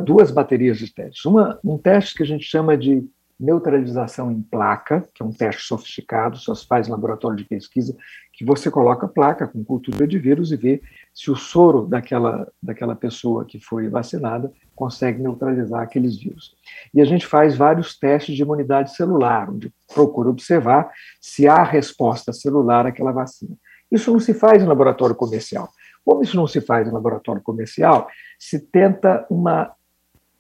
duas 0.04 0.32
baterias 0.32 0.78
de 0.78 0.92
testes. 0.94 1.24
Uma, 1.26 1.60
um 1.64 1.78
teste 1.78 2.16
que 2.16 2.24
a 2.24 2.26
gente 2.26 2.44
chama 2.44 2.78
de 2.78 3.04
neutralização 3.44 4.32
em 4.32 4.42
placa, 4.42 5.08
que 5.14 5.22
é 5.22 5.26
um 5.26 5.32
teste 5.32 5.64
sofisticado, 5.64 6.38
só 6.38 6.56
se 6.56 6.66
faz 6.66 6.88
em 6.88 6.92
laboratório 6.92 7.36
de 7.36 7.44
pesquisa, 7.44 7.96
que 8.32 8.46
você 8.46 8.72
coloca 8.72 9.08
placa 9.08 9.46
com 9.46 9.64
cultura 9.64 10.08
de 10.08 10.18
vírus 10.18 10.52
e 10.52 10.56
vê 10.56 10.82
se 11.14 11.30
o 11.30 11.36
soro 11.36 11.86
daquela, 11.86 12.48
daquela 12.62 12.96
pessoa 12.96 13.44
que 13.44 13.60
foi 13.60 13.90
vacinada 13.90 14.52
consegue 14.74 15.22
neutralizar 15.22 15.82
aqueles 15.82 16.18
vírus. 16.18 16.56
E 16.94 17.02
a 17.02 17.06
gente 17.06 17.28
faz 17.28 17.56
vários 17.56 18.00
testes 18.00 18.36
de 18.36 18.42
imunidade 18.42 18.96
celular, 18.96 19.50
onde 19.50 19.72
procura 19.94 20.30
observar 20.30 20.90
se 21.20 21.48
há 21.48 21.62
resposta 21.64 22.32
celular 22.32 22.88
àquela 22.88 23.12
vacina. 23.12 23.56
Isso 23.92 24.12
não 24.12 24.20
se 24.20 24.34
faz 24.34 24.64
em 24.64 24.66
laboratório 24.66 25.16
comercial. 25.16 25.70
Como 26.06 26.24
isso 26.24 26.36
não 26.36 26.48
se 26.48 26.62
faz 26.62 26.88
em 26.88 26.92
laboratório 26.92 27.42
comercial, 27.42 28.08
se 28.40 28.60
tenta 28.60 29.26
uma, 29.30 29.72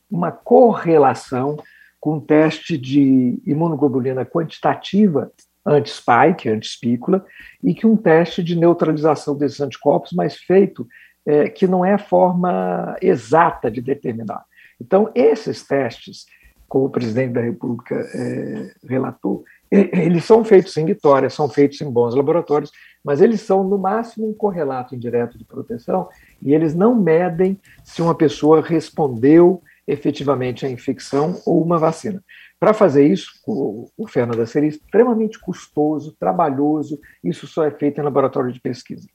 uma 0.10 0.32
correlação 0.32 1.58
com 2.04 2.20
teste 2.20 2.78
de 2.78 3.42
imunoglobulina 3.46 4.26
quantitativa 4.26 5.32
anti-spike, 5.66 6.50
anti-espícula, 6.50 7.26
e 7.64 7.74
que 7.74 7.88
um 7.88 7.96
teste 7.96 8.44
de 8.44 8.58
neutralização 8.58 9.38
desses 9.38 9.62
anticorpos, 9.62 10.12
mas 10.12 10.36
feito 10.36 10.86
é, 11.26 11.48
que 11.48 11.66
não 11.66 11.86
é 11.86 11.94
a 11.94 11.98
forma 11.98 12.98
exata 13.02 13.72
de 13.72 13.80
determinar. 13.80 14.44
Então, 14.82 15.10
esses 15.16 15.66
testes, 15.66 16.26
como 16.68 16.88
o 16.88 16.90
presidente 16.90 17.32
da 17.32 17.40
República 17.40 17.96
é, 17.96 18.74
relatou, 18.86 19.46
eles 19.72 20.26
são 20.26 20.44
feitos 20.44 20.76
em 20.76 20.86
Vitória, 20.86 21.30
são 21.30 21.48
feitos 21.48 21.80
em 21.80 21.90
bons 21.90 22.16
laboratórios, 22.16 22.70
mas 23.02 23.22
eles 23.22 23.40
são, 23.40 23.64
no 23.64 23.78
máximo, 23.78 24.30
um 24.30 24.34
correlato 24.34 24.94
indireto 24.94 25.38
de 25.38 25.46
proteção 25.46 26.10
e 26.42 26.54
eles 26.54 26.76
não 26.76 27.02
medem 27.02 27.58
se 27.82 28.02
uma 28.02 28.14
pessoa 28.14 28.62
respondeu 28.62 29.64
efetivamente 29.88 30.66
à 30.66 30.70
infecção 30.70 31.42
ou 31.46 31.64
uma 31.64 31.78
vacina. 31.78 32.24
Para 32.60 32.74
fazer 32.74 33.06
isso, 33.06 33.30
o, 33.46 33.90
o 33.98 34.08
Fernando, 34.08 34.46
seria 34.48 34.70
extremamente 34.70 35.40
custoso, 35.40 36.16
trabalhoso, 36.18 37.00
isso 37.24 37.46
só 37.46 37.66
é 37.66 37.72
feito 37.72 38.00
em 38.00 38.04
laboratório 38.04 38.52
de 38.52 38.62
pesquisa. 38.62 39.08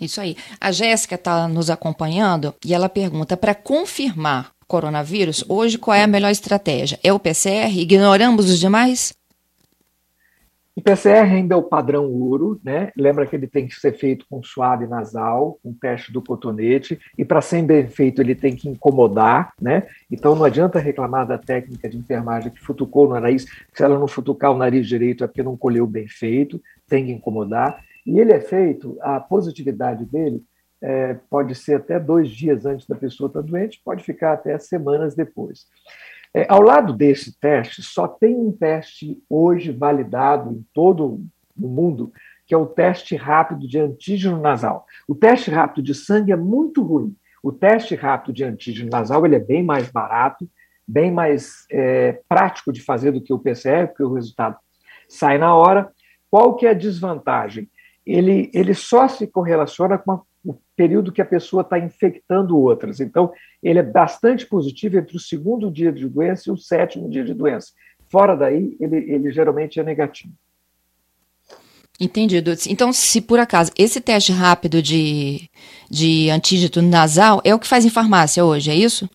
Isso 0.00 0.20
aí. 0.20 0.36
A 0.60 0.72
Jéssica 0.72 1.14
está 1.14 1.48
nos 1.48 1.70
acompanhando 1.70 2.54
e 2.64 2.74
ela 2.74 2.88
pergunta: 2.88 3.36
para 3.36 3.54
confirmar 3.54 4.50
coronavírus, 4.66 5.44
hoje 5.48 5.78
qual 5.78 5.94
é 5.94 6.02
a 6.02 6.08
melhor 6.08 6.30
estratégia? 6.30 6.98
É 7.02 7.12
o 7.12 7.20
PCR? 7.20 7.70
Ignoramos 7.76 8.50
os 8.50 8.58
demais? 8.58 9.12
O 10.76 10.82
PCR 10.82 11.32
ainda 11.32 11.54
é 11.54 11.56
o 11.56 11.62
padrão 11.62 12.04
ouro, 12.12 12.60
né? 12.62 12.92
Lembra 12.94 13.26
que 13.26 13.34
ele 13.34 13.46
tem 13.46 13.66
que 13.66 13.74
ser 13.74 13.92
feito 13.92 14.26
com 14.28 14.42
suave 14.42 14.86
nasal, 14.86 15.58
com 15.62 15.72
teste 15.72 16.12
do 16.12 16.20
cotonete, 16.20 17.00
e 17.16 17.24
para 17.24 17.40
ser 17.40 17.62
bem 17.62 17.88
feito 17.88 18.20
ele 18.20 18.34
tem 18.34 18.54
que 18.54 18.68
incomodar, 18.68 19.54
né? 19.58 19.86
Então 20.10 20.34
não 20.34 20.44
adianta 20.44 20.78
reclamar 20.78 21.26
da 21.26 21.38
técnica 21.38 21.88
de 21.88 21.96
enfermagem 21.96 22.52
que 22.52 22.60
futucou 22.60 23.08
no 23.08 23.18
nariz, 23.18 23.46
se 23.72 23.82
ela 23.82 23.98
não 23.98 24.06
futucar 24.06 24.52
o 24.52 24.58
nariz 24.58 24.86
direito 24.86 25.24
é 25.24 25.26
porque 25.26 25.42
não 25.42 25.56
colheu 25.56 25.86
bem 25.86 26.06
feito, 26.06 26.60
tem 26.86 27.06
que 27.06 27.12
incomodar. 27.12 27.82
E 28.06 28.20
ele 28.20 28.34
é 28.34 28.40
feito, 28.40 28.98
a 29.00 29.18
positividade 29.18 30.04
dele 30.04 30.44
é, 30.82 31.14
pode 31.30 31.54
ser 31.54 31.76
até 31.76 31.98
dois 31.98 32.28
dias 32.28 32.66
antes 32.66 32.86
da 32.86 32.94
pessoa 32.94 33.28
estar 33.28 33.40
doente, 33.40 33.80
pode 33.82 34.04
ficar 34.04 34.34
até 34.34 34.58
semanas 34.58 35.14
depois. 35.14 35.66
É, 36.34 36.46
ao 36.48 36.60
lado 36.60 36.92
desse 36.92 37.38
teste, 37.38 37.82
só 37.82 38.06
tem 38.06 38.34
um 38.34 38.52
teste 38.52 39.22
hoje 39.28 39.72
validado 39.72 40.50
em 40.52 40.64
todo 40.72 41.20
o 41.58 41.68
mundo, 41.68 42.12
que 42.46 42.54
é 42.54 42.58
o 42.58 42.66
teste 42.66 43.16
rápido 43.16 43.66
de 43.66 43.78
antígeno 43.78 44.40
nasal. 44.40 44.86
O 45.08 45.14
teste 45.14 45.50
rápido 45.50 45.84
de 45.84 45.94
sangue 45.94 46.32
é 46.32 46.36
muito 46.36 46.82
ruim. 46.82 47.14
O 47.42 47.52
teste 47.52 47.94
rápido 47.94 48.34
de 48.34 48.44
antígeno 48.44 48.90
nasal 48.90 49.24
ele 49.24 49.36
é 49.36 49.40
bem 49.40 49.62
mais 49.62 49.90
barato, 49.90 50.48
bem 50.86 51.10
mais 51.10 51.66
é, 51.70 52.20
prático 52.28 52.72
de 52.72 52.82
fazer 52.82 53.12
do 53.12 53.20
que 53.20 53.32
o 53.32 53.38
PCR, 53.38 53.88
porque 53.88 54.02
o 54.02 54.12
resultado 54.12 54.56
sai 55.08 55.38
na 55.38 55.54
hora. 55.54 55.90
Qual 56.30 56.54
que 56.54 56.66
é 56.66 56.70
a 56.70 56.74
desvantagem? 56.74 57.68
Ele, 58.04 58.50
ele 58.54 58.74
só 58.74 59.08
se 59.08 59.26
correlaciona 59.26 59.98
com 59.98 60.12
a 60.12 60.20
o 60.46 60.56
período 60.76 61.10
que 61.10 61.20
a 61.20 61.26
pessoa 61.26 61.62
está 61.62 61.78
infectando 61.78 62.56
outras. 62.56 63.00
Então, 63.00 63.32
ele 63.62 63.80
é 63.80 63.82
bastante 63.82 64.46
positivo 64.46 64.96
entre 64.96 65.16
o 65.16 65.20
segundo 65.20 65.70
dia 65.70 65.92
de 65.92 66.08
doença 66.08 66.48
e 66.48 66.52
o 66.52 66.56
sétimo 66.56 67.10
dia 67.10 67.24
de 67.24 67.34
doença. 67.34 67.72
Fora 68.08 68.36
daí, 68.36 68.76
ele, 68.78 68.96
ele 68.96 69.32
geralmente 69.32 69.80
é 69.80 69.82
negativo. 69.82 70.32
Entendido. 71.98 72.52
Então, 72.68 72.92
se 72.92 73.20
por 73.20 73.38
acaso 73.38 73.72
esse 73.76 74.00
teste 74.00 74.30
rápido 74.30 74.82
de, 74.82 75.48
de 75.90 76.30
antígeno 76.30 76.86
nasal 76.86 77.40
é 77.42 77.54
o 77.54 77.58
que 77.58 77.66
faz 77.66 77.84
em 77.84 77.90
farmácia 77.90 78.44
hoje, 78.44 78.70
é 78.70 78.74
isso? 78.74 79.08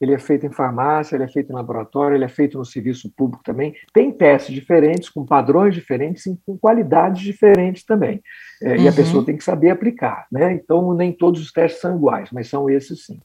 Ele 0.00 0.14
é 0.14 0.18
feito 0.18 0.46
em 0.46 0.52
farmácia, 0.52 1.16
ele 1.16 1.24
é 1.24 1.28
feito 1.28 1.50
em 1.50 1.54
laboratório, 1.54 2.16
ele 2.16 2.24
é 2.24 2.28
feito 2.28 2.56
no 2.56 2.64
serviço 2.64 3.10
público 3.16 3.42
também. 3.42 3.74
Tem 3.92 4.12
testes 4.12 4.54
diferentes, 4.54 5.08
com 5.08 5.24
padrões 5.24 5.74
diferentes 5.74 6.26
e 6.26 6.38
com 6.46 6.56
qualidades 6.56 7.22
diferentes 7.22 7.84
também. 7.84 8.22
É, 8.62 8.70
uhum. 8.70 8.76
E 8.76 8.86
a 8.86 8.90
uhum. 8.90 8.96
pessoa 8.96 9.24
tem 9.24 9.36
que 9.36 9.44
saber 9.44 9.70
aplicar. 9.70 10.26
Né? 10.30 10.52
Então, 10.52 10.94
nem 10.94 11.12
todos 11.12 11.40
os 11.40 11.52
testes 11.52 11.80
são 11.80 11.96
iguais, 11.96 12.30
mas 12.32 12.48
são 12.48 12.70
esses 12.70 13.04
sim. 13.04 13.18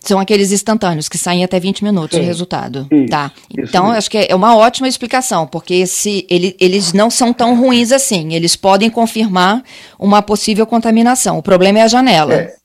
São 0.00 0.18
aqueles 0.18 0.50
instantâneos 0.50 1.08
que 1.08 1.16
saem 1.16 1.44
até 1.44 1.60
20 1.60 1.84
minutos 1.84 2.18
Sim, 2.18 2.24
o 2.24 2.26
resultado. 2.26 2.88
Isso, 2.90 3.06
tá. 3.08 3.30
Então, 3.56 3.90
acho 3.92 4.10
que 4.10 4.26
é 4.28 4.34
uma 4.34 4.56
ótima 4.56 4.88
explicação, 4.88 5.46
porque 5.46 5.86
se 5.86 6.26
ele, 6.28 6.56
eles 6.58 6.92
não 6.92 7.08
são 7.08 7.32
tão 7.32 7.54
ruins 7.54 7.92
assim. 7.92 8.34
Eles 8.34 8.56
podem 8.56 8.90
confirmar 8.90 9.62
uma 9.98 10.20
possível 10.20 10.66
contaminação. 10.66 11.38
O 11.38 11.42
problema 11.42 11.78
é 11.78 11.82
a 11.82 11.88
janela. 11.88 12.34
É, 12.34 12.56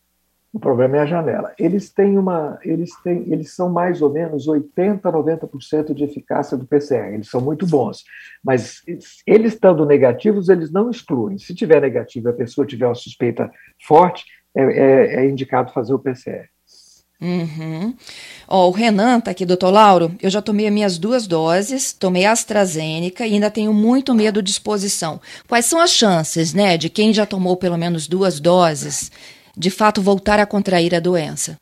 o 0.58 0.60
problema 0.60 0.98
é 0.98 1.00
a 1.02 1.06
janela. 1.06 1.54
Eles 1.58 1.92
têm 1.92 2.18
uma, 2.18 2.58
eles 2.64 2.90
têm, 3.04 3.32
eles 3.32 3.54
são 3.54 3.70
mais 3.70 4.02
ou 4.02 4.10
menos 4.10 4.48
80, 4.48 5.10
90% 5.12 5.94
de 5.94 6.04
eficácia 6.04 6.58
do 6.58 6.66
PCR. 6.66 7.14
Eles 7.14 7.30
são 7.30 7.40
muito 7.40 7.68
bons, 7.68 8.04
mas 8.44 8.82
eles 9.26 9.54
estando 9.54 9.86
negativos, 9.86 10.50
eles 10.50 10.72
não 10.72 10.90
excluem. 10.90 11.38
Se 11.38 11.54
tiver 11.54 11.80
negativo, 11.80 12.30
a 12.30 12.34
pessoa 12.34 12.66
tiver 12.66 12.88
uma 12.88 12.96
suspeita 12.96 13.52
forte, 13.88 14.26
é, 14.56 14.64
é, 14.64 15.16
é 15.18 15.30
indicado 15.30 15.72
fazer 15.72 15.94
o 15.94 16.00
PCR. 16.00 16.50
Uhum. 17.22 17.96
O 18.48 18.72
Renan 18.72 19.20
tá 19.20 19.32
aqui, 19.32 19.46
doutor 19.46 19.72
Lauro. 19.72 20.12
Eu 20.22 20.30
já 20.30 20.42
tomei 20.42 20.68
as 20.68 20.74
minhas 20.74 20.98
duas 20.98 21.28
doses, 21.28 21.94
tomei 21.94 22.26
a 22.26 22.32
AstraZeneca 22.32 23.28
e 23.28 23.34
ainda 23.34 23.52
tenho 23.52 23.74
muito 23.74 24.14
medo 24.14 24.42
de 24.42 24.50
exposição. 24.50 25.22
Quais 25.48 25.66
são 25.66 25.80
as 25.80 25.92
chances, 25.92 26.54
né, 26.54 26.78
de 26.78 26.90
quem 26.90 27.14
já 27.14 27.28
tomou 27.28 27.58
pelo 27.58 27.78
menos 27.78 28.08
duas 28.08 28.40
doses 28.40 29.12
de 29.58 29.72
fato 29.72 30.02
voltar 30.02 30.40
a 30.40 30.46
contrair 30.46 30.94
a 30.94 31.00
doença? 31.00 31.58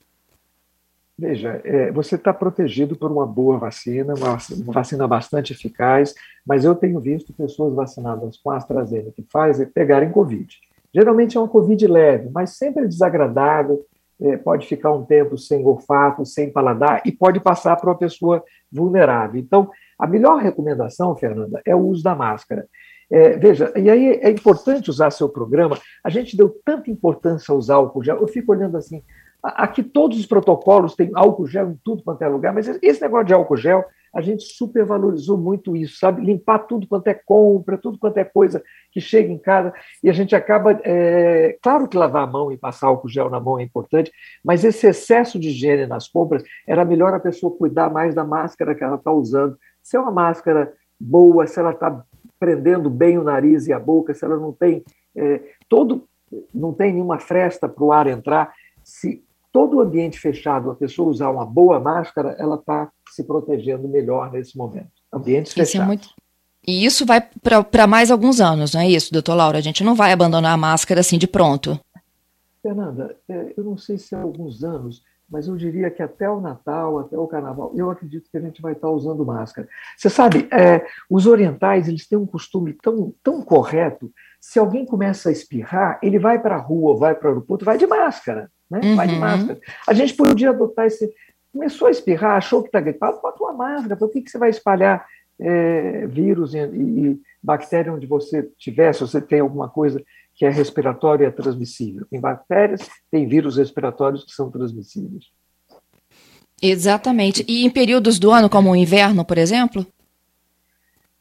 Veja, 1.18 1.62
é, 1.64 1.92
você 1.94 2.16
está 2.16 2.34
protegido 2.34 2.94
por 2.94 3.10
uma 3.10 3.26
boa 3.26 3.58
vacina, 3.58 4.14
uma, 4.14 4.38
vacina 4.74 5.08
bastante 5.08 5.54
eficaz, 5.54 6.14
mas 6.46 6.66
eu 6.66 6.76
tenho 6.76 7.00
visto 7.00 7.32
pessoas 7.32 7.74
vacinadas 7.74 8.36
com 8.38 8.52
AstraZeneca 8.52 9.14
que 9.16 9.26
fazem 9.32 9.66
pegarem 9.66 10.12
Covid. 10.12 10.58
Geralmente 10.94 11.38
é 11.38 11.40
uma 11.40 11.48
Covid 11.48 11.88
leve, 11.88 12.30
mas 12.34 12.58
sempre 12.58 12.86
desagradável, 12.86 13.86
é, 14.22 14.36
pode 14.36 14.68
ficar 14.68 14.92
um 14.94 15.06
tempo 15.06 15.38
sem 15.38 15.66
olfato, 15.66 16.26
sem 16.26 16.52
paladar 16.52 17.02
e 17.06 17.12
pode 17.14 17.40
passar 17.40 17.78
para 17.78 17.90
uma 17.90 17.98
pessoa 17.98 18.44
vulnerável. 18.72 19.40
Então, 19.40 19.70
a 19.98 20.06
melhor 20.06 20.42
recomendação, 20.42 21.16
Fernanda, 21.16 21.62
é 21.66 21.74
o 21.74 21.80
uso 21.80 22.04
da 22.04 22.14
máscara. 22.16 22.68
É, 23.12 23.38
veja, 23.38 23.72
e 23.76 23.90
aí 23.90 24.20
é 24.22 24.30
importante 24.30 24.90
usar 24.90 25.12
seu 25.12 25.30
programa. 25.30 25.78
A 26.04 26.10
gente 26.10 26.36
deu 26.36 26.50
tanta 26.64 26.90
importância 26.90 27.52
ao 27.52 27.58
usar 27.58 27.76
álcool 27.76 28.04
gel. 28.04 28.18
Eu 28.18 28.28
fico 28.28 28.52
olhando 28.52 28.78
assim, 28.78 29.04
aqui 29.44 29.84
todos 29.84 30.20
os 30.20 30.26
protocolos 30.26 30.96
têm 30.96 31.12
álcool 31.14 31.48
gel 31.48 31.70
em 31.70 31.80
tudo 31.84 32.04
quanto 32.04 32.22
é 32.22 32.28
lugar, 32.28 32.54
mas 32.54 32.68
esse 32.82 33.02
negócio 33.02 33.28
de 33.28 33.34
álcool 33.34 33.58
gel, 33.58 33.86
a 34.14 34.22
gente 34.22 34.46
supervalorizou 34.46 35.38
muito 35.38 35.76
isso, 35.76 35.98
sabe? 36.00 36.24
Limpar 36.24 36.60
tudo 36.60 36.88
quanto 36.88 37.08
é 37.10 37.14
compra, 37.14 37.78
tudo 37.78 38.00
quanto 38.00 38.18
é 38.18 38.24
coisa 38.24 38.64
que 38.92 39.02
chega 39.02 39.32
em 39.32 39.38
casa, 39.38 39.74
e 40.02 40.10
a 40.10 40.14
gente 40.14 40.34
acaba. 40.34 40.80
É... 40.84 41.58
Claro 41.62 41.88
que 41.88 41.98
lavar 41.98 42.24
a 42.24 42.32
mão 42.32 42.50
e 42.50 42.58
passar 42.58 42.88
álcool 42.88 43.10
gel 43.10 43.30
na 43.30 43.42
mão 43.42 43.60
é 43.60 43.64
importante, 43.64 44.12
mas 44.44 44.64
esse 44.64 44.88
excesso 44.88 45.38
de 45.38 45.50
higiene 45.50 45.86
nas 45.86 46.08
compras 46.08 46.44
era 46.66 46.86
melhor 46.86 47.14
a 47.14 47.20
pessoa 47.20 47.56
cuidar 47.56 47.90
mais 47.92 48.16
da 48.16 48.24
máscara 48.24 48.74
que 48.74 48.84
ela 48.84 48.96
está 48.96 49.12
usando. 49.12 49.58
Se 49.84 49.98
é 49.98 50.00
uma 50.00 50.12
máscara 50.12 50.74
boa, 50.98 51.46
se 51.46 51.60
ela 51.60 51.72
está 51.72 52.04
prendendo 52.40 52.90
bem 52.90 53.18
o 53.18 53.24
nariz 53.24 53.68
e 53.68 53.74
a 53.74 53.80
boca, 53.80 54.14
se 54.14 54.26
ela 54.26 54.38
não 54.38 54.52
tem 54.52 54.84
é, 55.16 55.42
todo, 55.70 56.08
não 56.54 56.74
tem 56.74 56.94
nenhuma 56.94 57.20
fresta 57.20 57.68
para 57.68 57.84
o 57.84 57.92
ar 57.92 58.08
entrar, 58.08 58.54
se 58.84 59.24
todo 59.52 59.78
o 59.78 59.82
ambiente 59.82 60.20
fechado 60.20 60.70
a 60.70 60.76
pessoa 60.76 61.10
usar 61.10 61.30
uma 61.30 61.46
boa 61.46 61.80
máscara, 61.80 62.36
ela 62.38 62.56
está 62.56 62.92
se 63.10 63.24
protegendo 63.24 63.88
melhor 63.88 64.32
nesse 64.32 64.58
momento. 64.58 64.92
Ambientes 65.14 65.52
isso 65.52 65.60
fechados. 65.60 65.84
É 65.84 65.88
muito... 65.88 66.10
E 66.68 66.86
isso 66.86 67.06
vai 67.06 67.22
para 67.22 67.86
mais 67.88 68.10
alguns 68.10 68.42
anos, 68.42 68.74
não 68.74 68.82
é 68.82 68.90
isso, 68.90 69.14
doutor 69.14 69.36
Laura? 69.36 69.60
A 69.60 69.62
gente 69.62 69.84
não 69.84 69.96
vai 69.96 70.12
abandonar 70.12 70.54
a 70.54 70.58
máscara 70.58 71.00
assim 71.00 71.18
de 71.18 71.28
pronto. 71.28 71.80
Fernanda, 72.62 73.16
é, 73.30 73.54
eu 73.56 73.64
não 73.64 73.78
sei 73.78 73.98
se 74.00 74.16
há 74.16 74.22
alguns 74.22 74.64
anos, 74.64 75.04
mas 75.36 75.50
eu 75.50 75.58
diria 75.58 75.92
que 75.92 76.02
até 76.02 76.30
o 76.30 76.40
Natal, 76.40 76.98
até 77.00 77.18
o 77.18 77.28
Carnaval, 77.28 77.70
eu 77.76 77.92
acredito 77.92 78.30
que 78.32 78.38
a 78.38 78.40
gente 78.40 78.62
vai 78.62 78.72
estar 78.72 78.90
usando 78.90 79.26
máscara. 79.26 79.68
Você 79.98 80.10
sabe, 80.10 80.48
é, 80.50 80.86
os 81.10 81.28
orientais 81.28 81.90
eles 81.90 82.08
têm 82.08 82.18
um 82.18 82.26
costume 82.26 82.72
tão, 82.72 83.14
tão 83.22 83.42
correto. 83.42 84.10
Se 84.40 84.58
alguém 84.58 84.86
começa 84.86 85.28
a 85.28 85.34
espirrar, 85.34 86.00
ele 86.02 86.18
vai 86.18 86.40
para 86.40 86.56
a 86.56 86.58
rua, 86.58 86.96
vai 86.96 87.14
para 87.14 87.26
o 87.26 87.30
aeroporto, 87.32 87.66
vai 87.66 87.78
de 87.78 87.86
máscara, 87.86 88.50
né? 88.72 88.80
Uhum. 88.82 88.96
Vai 88.96 89.08
de 89.10 89.16
máscara. 89.18 89.60
A 89.86 89.94
gente 89.94 90.14
podia 90.14 90.52
adotar 90.52 90.86
esse. 90.86 91.14
Começou 91.52 91.90
a 91.90 91.92
espirrar, 91.92 92.38
achou 92.38 92.62
que 92.62 92.70
está 92.70 92.80
gripado, 92.80 93.20
bota 93.22 93.44
uma 93.44 93.52
máscara. 93.52 93.98
Por 93.98 94.10
que, 94.10 94.22
que 94.22 94.32
você 94.32 94.38
vai 94.38 94.50
espalhar 94.50 95.06
é, 95.38 96.08
vírus 96.08 96.54
e, 96.54 96.60
e 96.60 97.22
bactéria 97.44 97.92
onde 97.92 98.08
você 98.08 98.50
tiver, 98.58 98.94
se 98.94 99.02
você 99.02 99.20
tem 99.20 99.42
alguma 99.42 99.68
coisa 99.68 100.02
que 100.36 100.46
é 100.46 100.50
respiratória 100.50 101.24
e 101.24 101.28
é 101.28 101.32
transmissível. 101.32 102.06
Tem 102.10 102.20
bactérias, 102.20 102.88
tem 103.10 103.28
vírus 103.28 103.58
respiratórios 103.58 104.24
que 104.26 104.32
são 104.32 104.52
transmissíveis. 104.52 105.32
Exatamente. 106.62 107.46
E 107.48 107.66
em 107.66 107.70
períodos 107.70 108.20
do 108.20 108.32
ano, 108.32 108.50
como 108.50 108.72
o 108.72 108.76
inverno, 108.76 109.24
por 109.24 109.38
exemplo? 109.38 109.86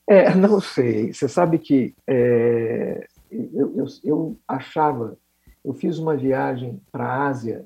É, 0.06 0.34
não 0.34 0.60
sei. 0.60 1.12
Você 1.12 1.28
sabe 1.28 1.58
que 1.58 1.94
é, 2.06 3.06
eu, 3.30 3.72
eu, 3.76 3.86
eu, 4.04 4.36
achava, 4.46 5.16
eu 5.64 5.72
fiz 5.72 5.98
uma 5.98 6.16
viagem 6.16 6.80
para 6.90 7.06
a 7.06 7.26
Ásia 7.28 7.64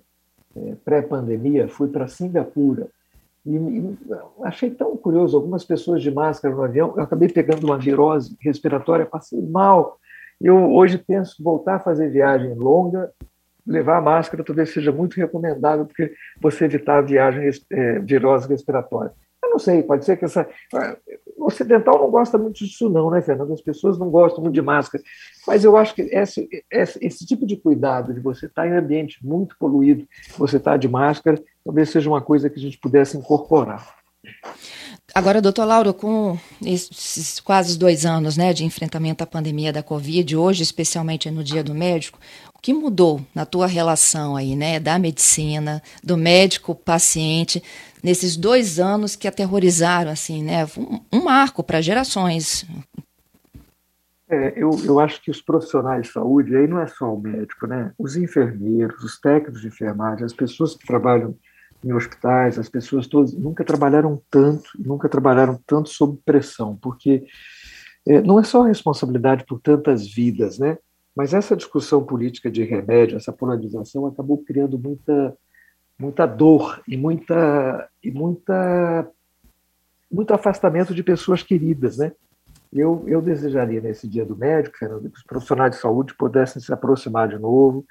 é, 0.55 0.75
pré-pandemia, 0.85 1.69
fui 1.69 1.88
para 1.88 2.09
Singapura 2.09 2.88
e, 3.45 3.57
e, 3.57 3.97
achei 4.43 4.71
tão 4.71 4.97
curioso. 4.97 5.37
Algumas 5.37 5.64
pessoas 5.64 6.02
de 6.02 6.11
máscara 6.11 6.55
no 6.55 6.62
avião, 6.62 6.95
eu 6.97 7.02
acabei 7.02 7.28
pegando 7.28 7.64
uma 7.64 7.78
virose 7.78 8.37
respiratória, 8.40 9.07
passei 9.07 9.40
mal. 9.40 9.99
Eu 10.40 10.73
hoje 10.73 10.99
penso 10.99 11.42
voltar 11.42 11.76
a 11.76 11.80
fazer 11.80 12.11
viagem 12.11 12.54
longa, 12.54 13.11
levar 13.66 13.99
a 13.99 14.02
máscara 14.02 14.42
talvez 14.42 14.71
seja 14.71 14.90
muito 14.90 15.16
recomendável, 15.16 15.85
porque 15.85 16.12
você 16.40 16.64
evitar 16.64 16.99
a 16.99 17.02
viagem 17.02 17.50
é, 17.71 17.99
virose 17.99 18.49
respiratória. 18.49 19.12
Eu 19.42 19.50
não 19.50 19.59
sei, 19.59 19.83
pode 19.83 20.04
ser 20.04 20.16
que 20.16 20.25
essa. 20.25 20.49
O 21.37 21.47
ocidental 21.47 21.99
não 21.99 22.11
gosta 22.11 22.37
muito 22.37 22.57
disso, 22.57 22.90
não, 22.90 23.11
né, 23.11 23.23
Fernando? 23.23 23.52
As 23.52 23.61
pessoas 23.61 23.99
não 23.99 24.11
gostam 24.11 24.42
muito 24.42 24.54
de 24.54 24.62
máscara. 24.62 25.02
Mas 25.47 25.64
eu 25.64 25.76
acho 25.76 25.95
que 25.95 26.02
esse, 26.02 26.49
esse, 26.71 26.99
esse 27.04 27.26
tipo 27.26 27.47
de 27.47 27.57
cuidado 27.57 28.12
de 28.12 28.21
você 28.21 28.47
estar 28.47 28.66
em 28.66 28.76
ambiente 28.76 29.25
muito 29.25 29.57
poluído, 29.59 30.07
você 30.37 30.57
estar 30.57 30.76
de 30.76 30.88
máscara, 30.88 31.40
talvez 31.64 31.90
seja 31.90 32.11
uma 32.11 32.21
coisa 32.21 32.50
que 32.50 32.59
a 32.59 32.62
gente 32.62 32.78
pudesse 32.78 33.16
incorporar. 33.16 33.97
Agora, 35.15 35.41
doutor 35.41 35.65
Lauro, 35.65 35.95
com 35.95 36.38
esses 36.65 37.41
quase 37.41 37.79
dois 37.79 38.05
anos 38.05 38.37
né, 38.37 38.53
de 38.53 38.65
enfrentamento 38.65 39.25
à 39.25 39.27
pandemia 39.27 39.73
da 39.73 39.83
Covid, 39.83 40.37
hoje, 40.37 40.62
especialmente 40.62 41.31
no 41.31 41.43
Dia 41.43 41.65
do 41.65 41.75
Médico, 41.75 42.19
o 42.55 42.61
que 42.61 42.75
mudou 42.75 43.21
na 43.35 43.47
tua 43.47 43.67
relação 43.67 44.37
aí, 44.37 44.55
né, 44.55 44.79
da 44.79 44.99
medicina, 44.99 45.83
do 46.05 46.17
médico 46.17 46.75
paciente, 46.75 47.62
nesses 48.03 48.37
dois 48.37 48.79
anos 48.79 49.17
que 49.17 49.27
aterrorizaram, 49.27 50.11
assim, 50.11 50.43
né, 50.43 50.67
um, 50.77 51.00
um 51.12 51.25
marco 51.25 51.62
para 51.62 51.81
gerações. 51.81 52.67
É, 54.29 54.53
eu, 54.57 54.71
eu 54.85 55.00
acho 55.00 55.23
que 55.23 55.31
os 55.31 55.41
profissionais 55.41 56.03
de 56.07 56.12
saúde, 56.12 56.55
aí 56.55 56.67
não 56.67 56.81
é 56.81 56.87
só 56.87 57.15
o 57.15 57.21
médico, 57.21 57.67
né, 57.67 57.93
os 57.99 58.15
enfermeiros, 58.15 59.03
os 59.03 59.19
técnicos 59.19 59.62
de 59.62 59.69
enfermagem, 59.69 60.25
as 60.25 60.35
pessoas 60.35 60.77
que 60.77 60.87
trabalham 60.87 61.35
em 61.85 61.92
hospitais, 61.92 62.58
as 62.58 62.68
pessoas 62.68 63.06
todas 63.06 63.32
nunca 63.32 63.64
trabalharam 63.64 64.20
tanto, 64.30 64.70
nunca 64.78 65.08
trabalharam 65.08 65.61
tanto 65.66 65.88
sob 65.88 66.18
pressão, 66.25 66.76
porque 66.76 67.25
é, 68.06 68.20
não 68.20 68.40
é 68.40 68.44
só 68.44 68.64
a 68.64 68.68
responsabilidade 68.68 69.44
por 69.44 69.61
tantas 69.61 70.06
vidas, 70.06 70.58
né? 70.58 70.78
Mas 71.14 71.35
essa 71.35 71.56
discussão 71.56 72.04
política 72.04 72.50
de 72.50 72.62
remédio, 72.64 73.16
essa 73.16 73.32
polarização, 73.32 74.06
acabou 74.06 74.38
criando 74.38 74.78
muita, 74.78 75.37
muita 75.99 76.26
dor 76.26 76.80
e 76.87 76.97
muita 76.97 77.88
e 78.02 78.11
muita 78.11 79.08
muito 80.11 80.32
afastamento 80.32 80.94
de 80.94 81.02
pessoas 81.02 81.42
queridas, 81.42 81.99
né? 81.99 82.12
Eu, 82.73 83.04
eu 83.06 83.20
desejaria 83.20 83.80
nesse 83.80 84.06
dia 84.08 84.25
do 84.25 84.37
médico, 84.37 84.78
Fernando, 84.78 85.11
que 85.11 85.18
os 85.18 85.23
profissionais 85.23 85.73
de 85.73 85.80
saúde 85.80 86.14
pudessem 86.14 86.61
se 86.61 86.73
aproximar 86.73 87.28
de 87.28 87.38
novo, 87.38 87.85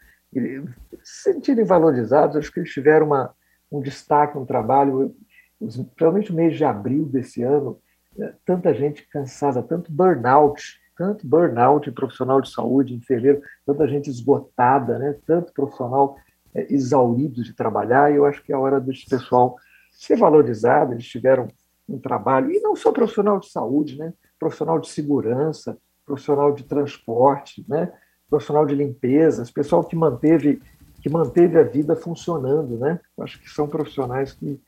se 1.04 1.34
sentirem 1.34 1.66
valorizados. 1.66 2.36
Acho 2.36 2.52
que 2.52 2.60
eles 2.60 2.72
tiveram 2.72 3.08
uma, 3.08 3.34
um 3.72 3.82
destaque, 3.82 4.38
um 4.38 4.46
trabalho, 4.46 5.16
principalmente 5.60 6.32
no 6.32 6.38
mês 6.38 6.56
de 6.56 6.64
abril 6.64 7.06
desse 7.06 7.44
ano, 7.44 7.80
é, 8.20 8.34
tanta 8.46 8.74
gente 8.74 9.08
cansada, 9.08 9.62
tanto 9.62 9.92
burnout, 9.92 10.80
tanto 10.98 11.28
burnout 11.28 11.90
em 11.90 11.94
profissional 11.94 12.42
de 12.42 12.50
saúde, 12.50 12.96
enfermeiro, 12.96 13.42
tanta 13.66 13.88
gente 13.88 14.10
esgotada, 14.10 14.98
né? 14.98 15.16
tanto 15.26 15.54
profissional 15.54 16.18
é, 16.56 16.74
exaurido 16.74 17.44
de 17.44 17.54
trabalhar, 17.54 18.12
e 18.12 18.16
eu 18.16 18.26
acho 18.26 18.44
que 18.44 18.52
é 18.52 18.58
hora 18.58 18.80
desse 18.80 19.06
pessoal 19.08 19.56
ser 19.92 20.18
valorizado, 20.18 20.94
eles 20.94 21.08
tiveram 21.08 21.48
um 21.88 22.00
trabalho, 22.00 22.52
e 22.52 22.60
não 22.60 22.76
só 22.76 22.92
profissional 22.92 23.40
de 23.40 23.50
saúde, 23.50 23.98
né? 23.98 24.14
profissional 24.40 24.80
de 24.80 24.90
segurança, 24.90 25.78
profissional 26.06 26.52
de 26.54 26.64
transporte, 26.64 27.64
né? 27.68 27.92
profissional 28.30 28.66
de 28.66 28.76
limpeza, 28.76 29.44
pessoal 29.54 29.84
que 29.84 29.96
manteve 29.96 30.62
que 31.02 31.10
manteve 31.10 31.58
a 31.58 31.64
vida 31.64 31.96
funcionando, 31.96 32.78
né? 32.78 33.00
Acho 33.20 33.40
que 33.40 33.50
são 33.50 33.68
profissionais 33.68 34.34
que 34.34 34.60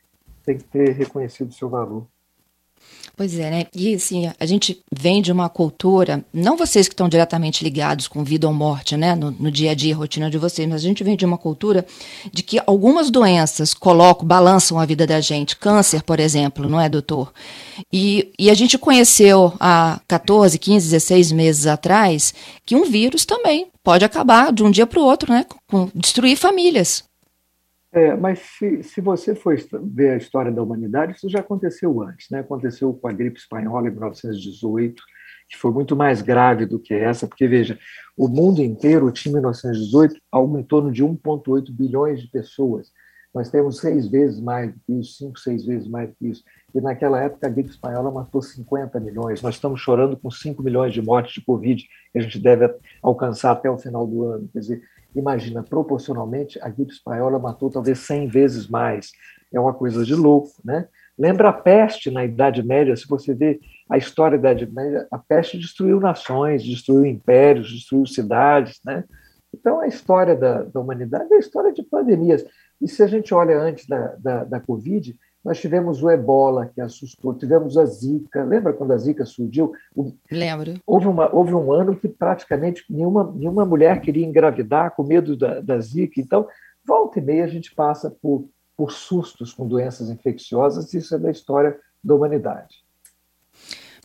têm 0.43 0.57
que 0.57 0.63
ter 0.63 0.91
reconhecido 0.91 1.49
o 1.49 1.53
seu 1.53 1.69
valor. 1.69 2.07
Pois 3.19 3.37
é, 3.37 3.51
né? 3.51 3.65
E 3.75 3.93
assim, 3.95 4.31
a 4.39 4.45
gente 4.45 4.81
vem 4.89 5.21
de 5.21 5.29
uma 5.29 5.49
cultura, 5.49 6.23
não 6.33 6.55
vocês 6.55 6.87
que 6.87 6.93
estão 6.93 7.09
diretamente 7.09 7.65
ligados 7.65 8.07
com 8.07 8.23
vida 8.23 8.47
ou 8.47 8.53
morte, 8.53 8.95
né, 8.95 9.13
no, 9.13 9.29
no, 9.31 9.51
dia 9.51 9.71
a 9.71 9.73
dia, 9.73 9.93
rotina 9.93 10.29
de 10.29 10.37
vocês, 10.37 10.65
mas 10.69 10.77
a 10.77 10.87
gente 10.87 11.03
vem 11.03 11.17
de 11.17 11.25
uma 11.25 11.37
cultura 11.37 11.85
de 12.31 12.41
que 12.41 12.61
algumas 12.65 13.11
doenças 13.11 13.73
colocam, 13.73 14.25
balançam 14.25 14.79
a 14.79 14.85
vida 14.85 15.05
da 15.05 15.19
gente. 15.19 15.57
Câncer, 15.57 16.01
por 16.01 16.17
exemplo, 16.17 16.69
não 16.69 16.79
é, 16.79 16.87
doutor? 16.87 17.33
E, 17.91 18.31
e 18.39 18.49
a 18.49 18.53
gente 18.53 18.77
conheceu 18.77 19.51
há 19.59 19.99
14, 20.07 20.57
15, 20.57 20.89
16 20.89 21.33
meses 21.33 21.67
atrás 21.67 22.33
que 22.65 22.73
um 22.73 22.85
vírus 22.85 23.25
também 23.25 23.67
pode 23.83 24.05
acabar 24.05 24.53
de 24.53 24.63
um 24.63 24.71
dia 24.71 24.87
para 24.87 25.01
o 25.01 25.03
outro, 25.03 25.33
né? 25.33 25.45
Com, 25.67 25.89
destruir 25.93 26.37
famílias. 26.37 27.03
É, 27.91 28.15
mas 28.15 28.39
se, 28.39 28.83
se 28.83 29.01
você 29.01 29.33
for 29.33 29.55
ver 29.83 30.11
a 30.11 30.17
história 30.17 30.51
da 30.51 30.61
humanidade, 30.61 31.13
isso 31.13 31.29
já 31.29 31.39
aconteceu 31.39 32.01
antes. 32.03 32.29
Né? 32.29 32.39
Aconteceu 32.39 32.93
com 32.93 33.07
a 33.07 33.11
gripe 33.11 33.39
espanhola 33.39 33.87
em 33.87 33.91
1918, 33.91 35.01
que 35.49 35.57
foi 35.57 35.71
muito 35.71 35.95
mais 35.95 36.21
grave 36.21 36.67
do 36.67 36.79
que 36.79 36.93
essa, 36.93 37.27
porque, 37.27 37.47
veja, 37.47 37.79
o 38.15 38.27
mundo 38.27 38.61
inteiro 38.61 39.11
tinha 39.11 39.31
em 39.31 39.35
1918 39.35 40.21
algo 40.31 40.59
em 40.59 40.63
torno 40.63 40.91
de 40.91 41.03
1,8 41.03 41.71
bilhões 41.71 42.21
de 42.21 42.27
pessoas. 42.27 42.91
Nós 43.33 43.49
temos 43.49 43.79
seis 43.79 44.07
vezes 44.07 44.39
mais 44.39 44.71
do 44.73 44.79
que 44.79 44.93
isso, 44.93 45.17
cinco, 45.17 45.39
seis 45.39 45.65
vezes 45.65 45.87
mais 45.87 46.09
do 46.09 46.15
que 46.15 46.27
isso. 46.27 46.43
E 46.73 46.81
naquela 46.81 47.21
época 47.21 47.47
a 47.47 47.49
gripe 47.49 47.69
espanhola 47.69 48.11
matou 48.11 48.41
50 48.41 48.99
milhões. 48.99 49.41
Nós 49.41 49.55
estamos 49.55 49.81
chorando 49.81 50.17
com 50.17 50.31
5 50.31 50.61
milhões 50.63 50.93
de 50.93 51.01
mortes 51.01 51.33
de 51.33 51.41
Covid 51.41 51.83
que 52.11 52.19
a 52.19 52.21
gente 52.21 52.39
deve 52.39 52.71
alcançar 53.01 53.51
até 53.51 53.69
o 53.69 53.77
final 53.77 54.05
do 54.05 54.23
ano. 54.23 54.49
Quer 54.51 54.59
dizer, 54.59 54.81
Imagina, 55.15 55.63
proporcionalmente, 55.63 56.59
a 56.61 56.69
gripe 56.69 56.91
espanhola 56.91 57.39
matou 57.39 57.69
talvez 57.69 57.99
100 57.99 58.27
vezes 58.27 58.67
mais. 58.67 59.11
É 59.51 59.59
uma 59.59 59.73
coisa 59.73 60.05
de 60.05 60.13
louco, 60.13 60.51
né? 60.63 60.87
Lembra 61.17 61.49
a 61.49 61.53
peste 61.53 62.09
na 62.09 62.23
Idade 62.23 62.63
Média? 62.63 62.95
Se 62.95 63.07
você 63.07 63.33
vê 63.33 63.59
a 63.89 63.97
história 63.97 64.37
da 64.37 64.51
Idade 64.51 64.71
Média, 64.71 65.07
a 65.11 65.17
peste 65.17 65.57
destruiu 65.57 65.99
nações, 65.99 66.63
destruiu 66.63 67.05
impérios, 67.05 67.71
destruiu 67.71 68.05
cidades, 68.05 68.79
né? 68.85 69.03
Então, 69.53 69.79
a 69.79 69.87
história 69.87 70.35
da, 70.35 70.63
da 70.63 70.79
humanidade 70.79 71.33
é 71.33 71.37
a 71.37 71.39
história 71.39 71.73
de 71.73 71.83
pandemias. 71.83 72.45
E 72.79 72.87
se 72.87 73.01
a 73.03 73.07
gente 73.07 73.33
olha 73.33 73.59
antes 73.59 73.87
da, 73.87 74.15
da, 74.15 74.43
da 74.43 74.59
Covid, 74.59 75.17
nós 75.49 75.59
tivemos 75.59 76.03
o 76.03 76.11
ebola, 76.11 76.67
que 76.67 76.79
assustou, 76.79 77.33
tivemos 77.33 77.75
a 77.75 77.83
zika. 77.83 78.43
Lembra 78.43 78.71
quando 78.71 78.93
a 78.93 78.97
zika 78.99 79.25
surgiu? 79.25 79.71
Lembro. 80.29 80.75
Houve, 80.85 81.07
uma, 81.07 81.35
houve 81.35 81.55
um 81.55 81.73
ano 81.73 81.95
que 81.95 82.07
praticamente 82.07 82.85
nenhuma, 82.87 83.33
nenhuma 83.35 83.65
mulher 83.65 83.99
queria 83.99 84.23
engravidar 84.23 84.91
com 84.91 85.03
medo 85.03 85.35
da, 85.35 85.59
da 85.59 85.79
zika. 85.79 86.21
Então, 86.21 86.47
volta 86.85 87.17
e 87.17 87.23
meia 87.23 87.45
a 87.45 87.47
gente 87.47 87.73
passa 87.73 88.15
por, 88.21 88.47
por 88.77 88.91
sustos 88.91 89.51
com 89.51 89.67
doenças 89.67 90.11
infecciosas, 90.11 90.93
isso 90.93 91.15
é 91.15 91.17
da 91.17 91.31
história 91.31 91.75
da 92.03 92.13
humanidade. 92.13 92.83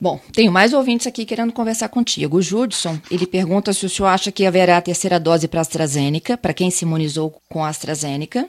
Bom, 0.00 0.18
tenho 0.32 0.50
mais 0.50 0.72
ouvintes 0.72 1.06
aqui 1.06 1.26
querendo 1.26 1.52
conversar 1.52 1.90
contigo. 1.90 2.38
O 2.38 2.42
Judson, 2.42 2.98
ele 3.10 3.26
pergunta 3.26 3.70
se 3.74 3.84
o 3.84 3.90
senhor 3.90 4.08
acha 4.08 4.32
que 4.32 4.46
haverá 4.46 4.78
a 4.78 4.82
terceira 4.82 5.20
dose 5.20 5.46
para 5.46 5.60
a 5.60 5.62
AstraZeneca, 5.62 6.38
para 6.38 6.54
quem 6.54 6.70
se 6.70 6.86
imunizou 6.86 7.38
com 7.50 7.62
a 7.62 7.68
AstraZeneca. 7.68 8.48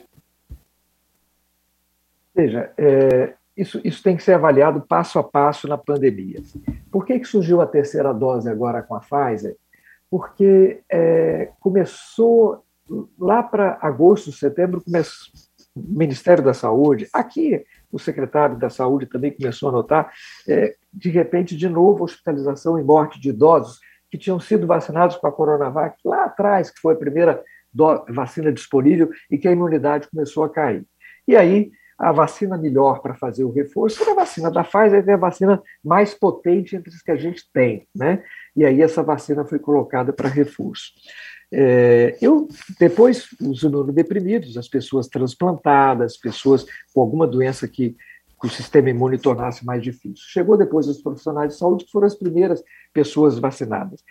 Veja, 2.36 2.70
é, 2.76 3.32
isso, 3.56 3.80
isso 3.82 4.02
tem 4.02 4.14
que 4.14 4.22
ser 4.22 4.34
avaliado 4.34 4.82
passo 4.82 5.18
a 5.18 5.24
passo 5.24 5.66
na 5.66 5.78
pandemia. 5.78 6.42
Por 6.92 7.06
que, 7.06 7.18
que 7.18 7.24
surgiu 7.24 7.62
a 7.62 7.66
terceira 7.66 8.12
dose 8.12 8.46
agora 8.46 8.82
com 8.82 8.94
a 8.94 9.00
Pfizer? 9.00 9.56
Porque 10.10 10.82
é, 10.92 11.50
começou 11.58 12.62
lá 13.18 13.42
para 13.42 13.78
agosto, 13.80 14.30
setembro, 14.30 14.84
começou, 14.84 15.32
o 15.74 15.98
Ministério 15.98 16.44
da 16.44 16.52
Saúde, 16.52 17.08
aqui 17.12 17.64
o 17.90 17.98
secretário 17.98 18.56
da 18.56 18.68
Saúde 18.68 19.06
também 19.06 19.30
começou 19.30 19.70
a 19.70 19.72
notar, 19.72 20.12
é, 20.46 20.74
de 20.92 21.08
repente, 21.08 21.56
de 21.56 21.68
novo, 21.68 22.04
hospitalização 22.04 22.78
e 22.78 22.82
morte 22.82 23.18
de 23.18 23.30
idosos 23.30 23.78
que 24.10 24.18
tinham 24.18 24.38
sido 24.38 24.66
vacinados 24.66 25.16
com 25.16 25.26
a 25.26 25.32
Coronavac 25.32 25.96
lá 26.04 26.24
atrás, 26.24 26.70
que 26.70 26.80
foi 26.80 26.94
a 26.94 26.98
primeira 26.98 27.42
vacina 28.08 28.52
disponível 28.52 29.10
e 29.30 29.38
que 29.38 29.48
a 29.48 29.52
imunidade 29.52 30.08
começou 30.08 30.44
a 30.44 30.50
cair. 30.50 30.84
E 31.26 31.34
aí 31.34 31.70
a 31.98 32.12
vacina 32.12 32.58
melhor 32.58 33.00
para 33.00 33.14
fazer 33.14 33.44
o 33.44 33.50
reforço 33.50 34.02
era 34.02 34.12
a 34.12 34.16
vacina 34.16 34.50
da 34.50 34.62
Pfizer, 34.62 35.04
é 35.08 35.12
a 35.12 35.16
vacina 35.16 35.62
mais 35.82 36.12
potente 36.12 36.76
entre 36.76 36.90
as 36.90 37.00
que 37.00 37.10
a 37.10 37.16
gente 37.16 37.44
tem, 37.52 37.86
né? 37.94 38.22
E 38.54 38.64
aí 38.64 38.82
essa 38.82 39.02
vacina 39.02 39.44
foi 39.44 39.58
colocada 39.58 40.12
para 40.12 40.28
reforço. 40.28 40.92
É, 41.52 42.16
eu 42.20 42.48
depois 42.78 43.28
os 43.40 43.62
imunodeprimidos, 43.62 44.56
as 44.56 44.68
pessoas 44.68 45.06
transplantadas, 45.06 46.16
pessoas 46.16 46.66
com 46.92 47.00
alguma 47.00 47.26
doença 47.26 47.66
que, 47.68 47.96
que 48.40 48.46
o 48.46 48.50
sistema 48.50 48.90
imune 48.90 49.16
tornasse 49.16 49.64
mais 49.64 49.82
difícil. 49.82 50.24
Chegou 50.28 50.56
depois 50.56 50.88
os 50.88 51.00
profissionais 51.00 51.52
de 51.52 51.58
saúde, 51.58 51.84
que 51.84 51.92
foram 51.92 52.06
as 52.06 52.14
primeiras 52.14 52.62
pessoas 52.92 53.38
vacinadas. 53.38 54.02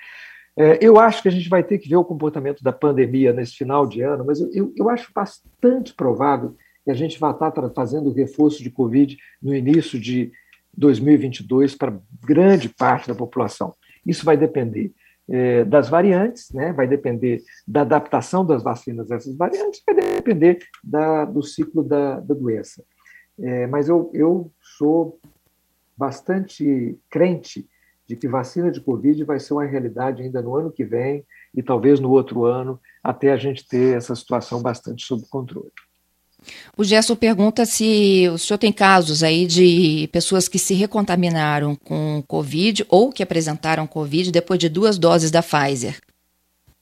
É, 0.57 0.79
eu 0.81 0.97
acho 0.97 1.21
que 1.21 1.27
a 1.27 1.31
gente 1.31 1.49
vai 1.49 1.61
ter 1.61 1.77
que 1.77 1.89
ver 1.89 1.97
o 1.97 2.05
comportamento 2.05 2.63
da 2.63 2.71
pandemia 2.71 3.33
nesse 3.33 3.57
final 3.57 3.85
de 3.85 4.01
ano, 4.01 4.23
mas 4.25 4.39
eu, 4.39 4.49
eu, 4.53 4.73
eu 4.77 4.89
acho 4.89 5.11
bastante 5.13 5.93
provável 5.93 6.55
e 6.85 6.91
a 6.91 6.93
gente 6.93 7.19
vai 7.19 7.31
estar 7.31 7.51
fazendo 7.73 8.09
o 8.09 8.13
reforço 8.13 8.61
de 8.61 8.69
Covid 8.69 9.17
no 9.41 9.55
início 9.55 9.99
de 9.99 10.31
2022 10.77 11.75
para 11.75 11.97
grande 12.23 12.69
parte 12.69 13.07
da 13.07 13.15
população. 13.15 13.73
Isso 14.05 14.25
vai 14.25 14.37
depender 14.37 14.93
é, 15.27 15.65
das 15.65 15.89
variantes, 15.89 16.51
né? 16.51 16.71
vai 16.73 16.87
depender 16.87 17.41
da 17.67 17.81
adaptação 17.81 18.45
das 18.45 18.61
vacinas 18.61 19.11
a 19.11 19.15
essas 19.15 19.35
variantes, 19.35 19.81
vai 19.85 19.95
depender 19.95 20.59
da, 20.83 21.25
do 21.25 21.41
ciclo 21.41 21.83
da, 21.83 22.19
da 22.19 22.35
doença. 22.35 22.83
É, 23.39 23.67
mas 23.67 23.89
eu, 23.89 24.11
eu 24.13 24.51
sou 24.77 25.19
bastante 25.97 26.97
crente 27.09 27.67
de 28.07 28.15
que 28.15 28.27
vacina 28.27 28.71
de 28.71 28.79
Covid 28.79 29.23
vai 29.23 29.39
ser 29.39 29.53
uma 29.53 29.65
realidade 29.65 30.21
ainda 30.21 30.41
no 30.41 30.55
ano 30.55 30.71
que 30.71 30.85
vem 30.85 31.25
e 31.55 31.63
talvez 31.63 31.99
no 31.99 32.11
outro 32.11 32.45
ano, 32.45 32.79
até 33.03 33.31
a 33.31 33.37
gente 33.37 33.67
ter 33.67 33.97
essa 33.97 34.13
situação 34.15 34.61
bastante 34.61 35.05
sob 35.05 35.23
controle. 35.29 35.71
O 36.77 36.83
Gerson 36.83 37.15
pergunta 37.15 37.65
se 37.65 38.27
o 38.33 38.37
senhor 38.37 38.57
tem 38.57 38.71
casos 38.71 39.23
aí 39.23 39.45
de 39.45 40.09
pessoas 40.11 40.47
que 40.47 40.59
se 40.59 40.73
recontaminaram 40.73 41.75
com 41.75 42.23
Covid 42.27 42.85
ou 42.89 43.11
que 43.11 43.23
apresentaram 43.23 43.87
Covid 43.87 44.31
depois 44.31 44.59
de 44.59 44.69
duas 44.69 44.97
doses 44.97 45.31
da 45.31 45.41
Pfizer. 45.41 45.99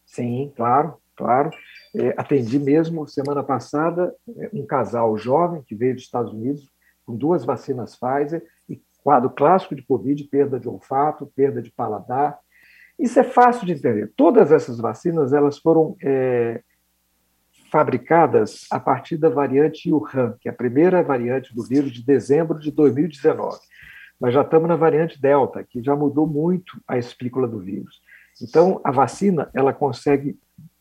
Sim, 0.05 0.51
claro, 0.55 0.95
claro. 1.15 1.49
É, 1.95 2.13
atendi 2.17 2.57
mesmo 2.57 3.07
semana 3.07 3.43
passada 3.43 4.15
é, 4.37 4.49
um 4.53 4.65
casal 4.65 5.15
jovem 5.17 5.61
que 5.61 5.75
veio 5.75 5.93
dos 5.93 6.03
Estados 6.03 6.33
Unidos 6.33 6.67
com 7.05 7.15
duas 7.15 7.45
vacinas 7.45 7.95
Pfizer 7.95 8.43
e 8.67 8.81
quadro 9.03 9.29
clássico 9.29 9.75
de 9.75 9.83
Covid, 9.83 10.23
perda 10.25 10.59
de 10.59 10.67
olfato, 10.67 11.31
perda 11.35 11.61
de 11.61 11.71
paladar. 11.71 12.39
Isso 12.97 13.19
é 13.19 13.23
fácil 13.23 13.65
de 13.65 13.73
entender. 13.73 14.11
Todas 14.15 14.51
essas 14.51 14.77
vacinas 14.77 15.33
elas 15.33 15.57
foram 15.57 15.95
é, 16.01 16.61
fabricadas 17.73 18.67
a 18.69 18.79
partir 18.79 19.17
da 19.17 19.29
variante 19.29 19.91
Wuhan, 19.91 20.37
que 20.39 20.47
é 20.47 20.51
a 20.51 20.55
primeira 20.55 21.01
variante 21.01 21.55
do 21.55 21.63
vírus 21.63 21.91
de 21.91 22.05
dezembro 22.05 22.59
de 22.59 22.69
2019. 22.69 23.57
Nós 24.21 24.31
já 24.31 24.43
estamos 24.43 24.69
na 24.69 24.75
variante 24.75 25.19
Delta, 25.19 25.63
que 25.67 25.81
já 25.81 25.95
mudou 25.95 26.27
muito 26.27 26.79
a 26.87 26.99
espícula 26.99 27.47
do 27.47 27.59
vírus. 27.59 27.99
Então, 28.39 28.79
a 28.83 28.91
vacina 28.91 29.49
ela 29.55 29.73
consegue 29.73 30.37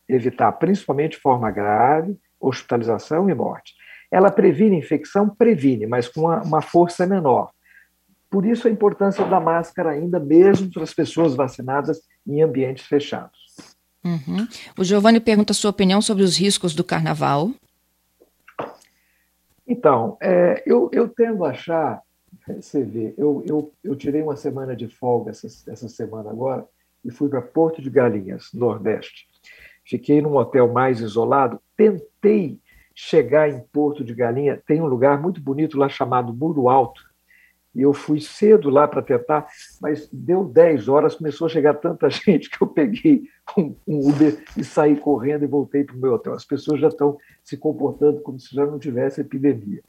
evitar 0.07 0.51
principalmente 0.51 1.17
forma 1.17 1.49
grave, 1.49 2.15
hospitalização 2.39 3.27
e 3.27 3.33
morte. 3.33 3.73
Ela 4.11 4.29
previne 4.29 4.77
infecção? 4.77 5.27
Previne, 5.27 5.87
mas 5.87 6.07
com 6.07 6.21
uma, 6.21 6.43
uma 6.43 6.61
força 6.61 7.07
menor. 7.07 7.49
Por 8.29 8.45
isso 8.45 8.67
a 8.67 8.71
importância 8.71 9.25
da 9.25 9.39
máscara 9.39 9.89
ainda, 9.89 10.19
mesmo 10.19 10.71
para 10.71 10.83
as 10.83 10.93
pessoas 10.93 11.33
vacinadas 11.33 12.01
em 12.27 12.43
ambientes 12.43 12.85
fechados. 12.85 13.42
Uhum. 14.03 14.47
O 14.77 14.83
Giovanni 14.83 15.19
pergunta 15.19 15.51
a 15.51 15.55
sua 15.55 15.71
opinião 15.71 16.01
sobre 16.01 16.23
os 16.23 16.37
riscos 16.37 16.73
do 16.75 16.83
carnaval. 16.83 17.51
Então, 19.67 20.17
é, 20.21 20.61
eu, 20.65 20.89
eu 20.91 21.07
tendo 21.07 21.45
a 21.45 21.51
achar, 21.51 22.01
você 22.47 22.83
vê, 22.83 23.13
eu, 23.17 23.43
eu, 23.47 23.73
eu 23.83 23.95
tirei 23.95 24.21
uma 24.21 24.35
semana 24.35 24.75
de 24.75 24.87
folga 24.89 25.31
essa, 25.31 25.47
essa 25.71 25.87
semana 25.87 26.29
agora 26.29 26.67
e 27.03 27.11
fui 27.11 27.29
para 27.29 27.41
Porto 27.41 27.81
de 27.81 27.89
Galinhas, 27.89 28.49
Nordeste. 28.53 29.27
Fiquei 29.85 30.21
num 30.21 30.35
hotel 30.35 30.71
mais 30.71 30.99
isolado, 30.99 31.61
tentei 31.75 32.59
chegar 32.95 33.49
em 33.49 33.59
Porto 33.59 34.03
de 34.03 34.13
Galinha, 34.13 34.61
tem 34.65 34.81
um 34.81 34.85
lugar 34.85 35.21
muito 35.21 35.41
bonito 35.41 35.77
lá 35.77 35.89
chamado 35.89 36.33
Muro 36.33 36.69
Alto, 36.69 37.01
e 37.75 37.81
eu 37.81 37.93
fui 37.93 38.21
cedo 38.21 38.69
lá 38.69 38.87
para 38.87 39.01
tentar, 39.01 39.47
mas 39.81 40.07
deu 40.11 40.43
10 40.43 40.87
horas, 40.87 41.15
começou 41.15 41.47
a 41.47 41.49
chegar 41.49 41.73
tanta 41.75 42.09
gente 42.11 42.49
que 42.49 42.61
eu 42.61 42.67
peguei 42.67 43.23
um, 43.57 43.75
um 43.87 44.09
Uber 44.09 44.43
e 44.55 44.63
saí 44.63 44.95
correndo 44.95 45.43
e 45.43 45.47
voltei 45.47 45.83
para 45.83 45.95
o 45.95 45.99
meu 45.99 46.13
hotel. 46.13 46.33
As 46.33 46.45
pessoas 46.45 46.79
já 46.79 46.87
estão 46.87 47.17
se 47.43 47.57
comportando 47.57 48.21
como 48.21 48.39
se 48.39 48.53
já 48.55 48.65
não 48.65 48.77
tivesse 48.77 49.21
epidemia. 49.21 49.81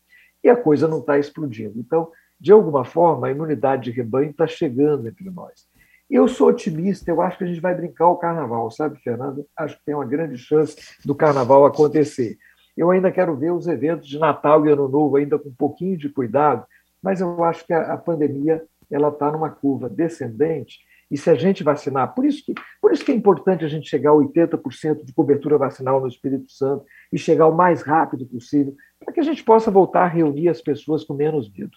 E 0.43 0.49
a 0.49 0.57
coisa 0.57 0.89
não 0.89 0.99
está 0.99 1.19
explodindo. 1.19 1.79
Então, 1.79 2.11
de 2.41 2.53
alguma 2.53 2.85
forma, 2.85 3.27
a 3.27 3.31
imunidade 3.31 3.85
de 3.85 3.91
rebanho 3.91 4.31
está 4.31 4.47
chegando 4.47 5.09
entre 5.09 5.31
nós. 5.31 5.67
Eu 6.11 6.29
sou 6.29 6.49
otimista, 6.49 7.11
eu 7.11 7.21
acho 7.23 7.39
que 7.39 7.45
a 7.45 7.47
gente 7.47 7.61
vai 7.61 7.75
brincar 7.75 8.09
o 8.09 8.17
carnaval, 8.17 8.71
sabe, 8.71 9.01
Fernanda? 9.01 9.45
Acho 9.57 9.77
que 9.77 9.85
tem 9.85 9.95
uma 9.95 10.05
grande 10.05 10.37
chance 10.37 10.77
do 11.05 11.15
carnaval 11.15 11.65
acontecer. 11.65 12.37
Eu 12.77 12.91
ainda 12.91 13.11
quero 13.11 13.35
ver 13.37 13.53
os 13.53 13.67
eventos 13.67 14.09
de 14.09 14.19
Natal 14.19 14.67
e 14.67 14.71
Ano 14.71 14.89
Novo, 14.89 15.17
ainda 15.17 15.39
com 15.39 15.49
um 15.49 15.55
pouquinho 15.55 15.97
de 15.97 16.09
cuidado, 16.09 16.67
mas 17.05 17.21
eu 17.21 17.45
acho 17.45 17.67
que 17.67 17.73
a, 17.75 17.93
a 17.93 17.99
pandemia 17.99 18.65
ela 18.91 19.09
está 19.09 19.31
numa 19.31 19.51
curva 19.51 19.91
descendente 19.91 20.79
e 21.11 21.19
se 21.19 21.29
a 21.29 21.35
gente 21.35 21.63
vacinar, 21.63 22.15
por 22.15 22.25
isso 22.25 22.43
que, 22.45 22.55
por 22.81 22.91
isso 22.91 23.05
que 23.05 23.13
é 23.13 23.15
importante 23.15 23.63
a 23.63 23.69
gente 23.69 23.89
chegar 23.89 24.11
a 24.11 24.15
80% 24.15 25.05
de 25.05 25.13
cobertura 25.13 25.59
vacinal 25.59 26.01
no 26.01 26.09
Espírito 26.09 26.51
Santo 26.51 26.85
e 27.13 27.19
chegar 27.19 27.47
o 27.47 27.55
mais 27.55 27.83
rápido 27.83 28.25
possível, 28.27 28.75
para 28.99 29.13
que 29.13 29.21
a 29.21 29.23
gente 29.23 29.45
possa 29.45 29.71
voltar 29.71 30.05
a 30.05 30.09
reunir 30.09 30.49
as 30.49 30.63
pessoas 30.63 31.05
com 31.05 31.13
menos 31.13 31.53
medo. 31.53 31.77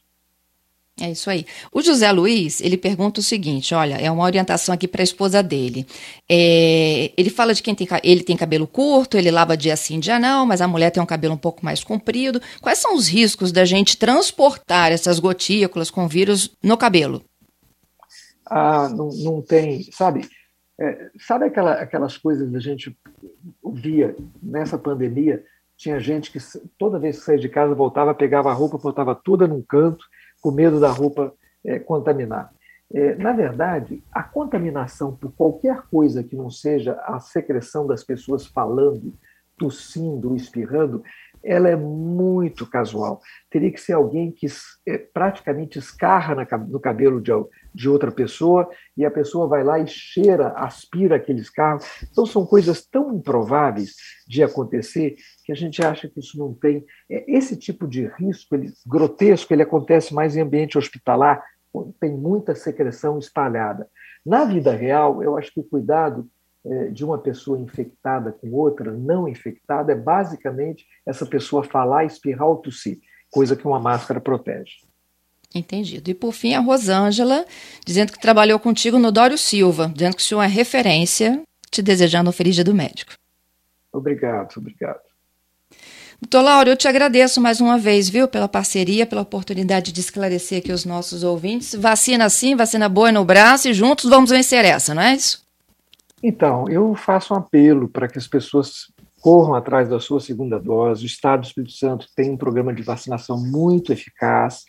É 0.99 1.11
isso 1.11 1.29
aí. 1.29 1.45
O 1.71 1.79
José 1.79 2.11
Luiz, 2.11 2.59
ele 2.59 2.75
pergunta 2.75 3.19
o 3.19 3.23
seguinte, 3.23 3.75
olha, 3.75 3.95
é 3.95 4.09
uma 4.09 4.23
orientação 4.23 4.73
aqui 4.73 4.87
para 4.87 5.01
a 5.01 5.03
esposa 5.03 5.43
dele. 5.43 5.85
É, 6.27 7.11
ele 7.15 7.29
fala 7.29 7.53
de 7.53 7.61
quem 7.61 7.75
tem, 7.75 7.87
ele 8.03 8.23
tem 8.23 8.35
cabelo 8.35 8.65
curto, 8.65 9.15
ele 9.15 9.29
lava 9.29 9.55
dia 9.55 9.75
sim, 9.75 9.99
dia 9.99 10.17
não, 10.17 10.43
mas 10.43 10.59
a 10.59 10.67
mulher 10.67 10.89
tem 10.89 11.01
um 11.01 11.05
cabelo 11.05 11.35
um 11.35 11.37
pouco 11.37 11.63
mais 11.63 11.83
comprido. 11.83 12.41
Quais 12.61 12.79
são 12.79 12.95
os 12.95 13.07
riscos 13.07 13.51
da 13.51 13.63
gente 13.63 13.95
transportar 13.95 14.91
essas 14.91 15.19
gotículas 15.19 15.91
com 15.91 16.07
vírus 16.07 16.49
no 16.63 16.75
cabelo? 16.75 17.21
Ah, 18.43 18.89
não, 18.89 19.09
não 19.09 19.41
tem, 19.41 19.83
sabe? 19.91 20.27
É, 20.79 21.11
sabe 21.19 21.45
aquela, 21.45 21.73
aquelas 21.73 22.17
coisas 22.17 22.49
que 22.49 22.55
a 22.55 22.59
gente 22.59 22.97
via 23.71 24.15
nessa 24.41 24.79
pandemia? 24.79 25.43
Tinha 25.77 25.99
gente 25.99 26.31
que 26.31 26.39
toda 26.75 26.97
vez 26.97 27.19
que 27.19 27.25
saía 27.25 27.37
de 27.37 27.49
casa 27.49 27.75
voltava, 27.75 28.15
pegava 28.15 28.49
a 28.49 28.53
roupa, 28.53 28.79
botava 28.79 29.13
toda 29.13 29.47
num 29.47 29.61
canto 29.61 30.03
com 30.41 30.51
medo 30.51 30.79
da 30.79 30.89
roupa 30.89 31.33
é, 31.65 31.79
contaminar. 31.79 32.51
É, 32.93 33.15
na 33.15 33.33
verdade, 33.33 34.01
a 34.11 34.23
contaminação 34.23 35.15
por 35.15 35.31
qualquer 35.33 35.81
coisa 35.89 36.23
que 36.23 36.35
não 36.35 36.49
seja 36.49 36.93
a 37.03 37.19
secreção 37.19 37.85
das 37.85 38.03
pessoas 38.03 38.45
falando, 38.45 39.13
tossindo, 39.57 40.35
espirrando, 40.35 41.03
ela 41.43 41.69
é 41.69 41.75
muito 41.75 42.65
casual. 42.65 43.21
Teria 43.49 43.71
que 43.71 43.79
ser 43.79 43.93
alguém 43.93 44.31
que 44.31 44.47
é, 44.87 44.97
praticamente 44.97 45.79
escarra 45.79 46.35
no 46.67 46.79
cabelo 46.79 47.21
de, 47.21 47.31
de 47.73 47.89
outra 47.89 48.11
pessoa 48.11 48.69
e 48.95 49.05
a 49.05 49.11
pessoa 49.11 49.47
vai 49.47 49.63
lá 49.63 49.79
e 49.79 49.87
cheira, 49.87 50.49
aspira 50.49 51.15
aquele 51.15 51.41
escarro. 51.41 51.79
Então, 52.11 52.25
são 52.25 52.45
coisas 52.45 52.85
tão 52.85 53.13
improváveis 53.15 53.95
de 54.27 54.43
acontecer 54.43 55.15
que 55.45 55.51
a 55.51 55.55
gente 55.55 55.83
acha 55.83 56.09
que 56.09 56.19
isso 56.19 56.37
não 56.37 56.53
tem. 56.53 56.85
É, 57.09 57.23
esse 57.31 57.55
tipo 57.55 57.87
de 57.87 58.07
risco 58.17 58.55
ele, 58.55 58.71
grotesco 58.85 59.53
ele 59.53 59.63
acontece 59.63 60.13
mais 60.13 60.35
em 60.35 60.41
ambiente 60.41 60.77
hospitalar, 60.77 61.43
onde 61.73 61.93
tem 61.99 62.11
muita 62.11 62.55
secreção 62.55 63.17
espalhada. 63.19 63.87
Na 64.25 64.43
vida 64.43 64.71
real, 64.71 65.23
eu 65.23 65.37
acho 65.37 65.53
que 65.53 65.59
o 65.59 65.63
cuidado 65.63 66.27
de 66.91 67.05
uma 67.05 67.17
pessoa 67.17 67.59
infectada 67.59 68.31
com 68.31 68.51
outra 68.51 68.91
não 68.91 69.27
infectada 69.27 69.91
é 69.91 69.95
basicamente 69.95 70.85
essa 71.05 71.25
pessoa 71.25 71.63
falar, 71.63 72.05
espirrar 72.05 72.47
ou 72.47 72.57
tossir, 72.57 72.99
coisa 73.31 73.55
que 73.55 73.65
uma 73.65 73.79
máscara 73.79 74.19
protege. 74.19 74.77
Entendido. 75.55 76.09
E 76.09 76.13
por 76.13 76.33
fim, 76.33 76.53
a 76.53 76.59
Rosângela, 76.59 77.45
dizendo 77.85 78.11
que 78.11 78.19
trabalhou 78.19 78.59
contigo 78.59 78.99
no 78.99 79.11
Dório 79.11 79.37
Silva, 79.37 79.91
dizendo 79.93 80.15
que 80.15 80.21
o 80.21 80.25
senhor 80.25 80.43
é 80.43 80.47
referência, 80.47 81.41
te 81.71 81.81
desejando 81.81 82.29
um 82.29 82.33
feliz 82.33 82.55
dia 82.55 82.63
do 82.63 82.75
médico. 82.75 83.13
Obrigado, 83.91 84.57
obrigado. 84.57 84.99
Doutor 86.19 86.41
Lauro, 86.41 86.69
eu 86.71 86.75
te 86.75 86.87
agradeço 86.87 87.39
mais 87.39 87.61
uma 87.61 87.77
vez, 87.77 88.09
viu, 88.09 88.27
pela 88.27 88.47
parceria, 88.47 89.05
pela 89.05 89.21
oportunidade 89.21 89.91
de 89.91 90.01
esclarecer 90.01 90.59
aqui 90.59 90.71
os 90.71 90.83
nossos 90.83 91.23
ouvintes. 91.23 91.75
Vacina 91.75 92.27
sim, 92.27 92.55
vacina 92.55 92.89
boa 92.89 93.11
no 93.11 93.23
braço 93.23 93.69
e 93.69 93.73
juntos 93.73 94.09
vamos 94.09 94.31
vencer 94.31 94.65
essa, 94.65 94.95
não 94.95 95.01
é 95.01 95.15
isso? 95.15 95.46
Então, 96.21 96.67
eu 96.67 96.95
faço 96.95 97.33
um 97.33 97.37
apelo 97.37 97.87
para 97.87 98.07
que 98.07 98.17
as 98.17 98.27
pessoas 98.27 98.91
corram 99.21 99.53
atrás 99.53 99.89
da 99.89 99.99
sua 99.99 100.19
segunda 100.19 100.59
dose. 100.59 101.03
O 101.03 101.05
Estado 101.05 101.41
do 101.41 101.47
Espírito 101.47 101.73
Santo 101.73 102.07
tem 102.15 102.31
um 102.31 102.37
programa 102.37 102.73
de 102.73 102.81
vacinação 102.81 103.37
muito 103.37 103.91
eficaz, 103.91 104.65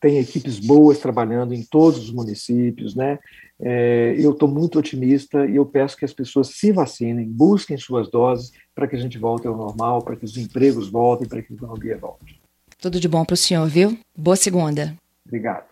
tem 0.00 0.18
equipes 0.18 0.58
boas 0.58 0.98
trabalhando 0.98 1.52
em 1.52 1.62
todos 1.62 1.98
os 1.98 2.12
municípios, 2.12 2.94
né? 2.94 3.18
É, 3.62 4.14
eu 4.18 4.30
estou 4.30 4.48
muito 4.48 4.78
otimista 4.78 5.44
e 5.46 5.56
eu 5.56 5.66
peço 5.66 5.96
que 5.96 6.04
as 6.04 6.14
pessoas 6.14 6.48
se 6.48 6.72
vacinem, 6.72 7.28
busquem 7.28 7.76
suas 7.76 8.10
doses 8.10 8.50
para 8.74 8.88
que 8.88 8.96
a 8.96 8.98
gente 8.98 9.18
volte 9.18 9.46
ao 9.46 9.54
normal, 9.54 10.02
para 10.02 10.16
que 10.16 10.24
os 10.24 10.38
empregos 10.38 10.90
voltem, 10.90 11.28
para 11.28 11.42
que 11.42 11.52
a 11.52 11.56
economia 11.56 11.98
volte. 11.98 12.40
Tudo 12.80 12.98
de 12.98 13.06
bom 13.06 13.22
para 13.22 13.34
o 13.34 13.36
senhor, 13.36 13.68
viu? 13.68 13.98
Boa 14.16 14.36
segunda. 14.36 14.96
Obrigado. 15.26 15.66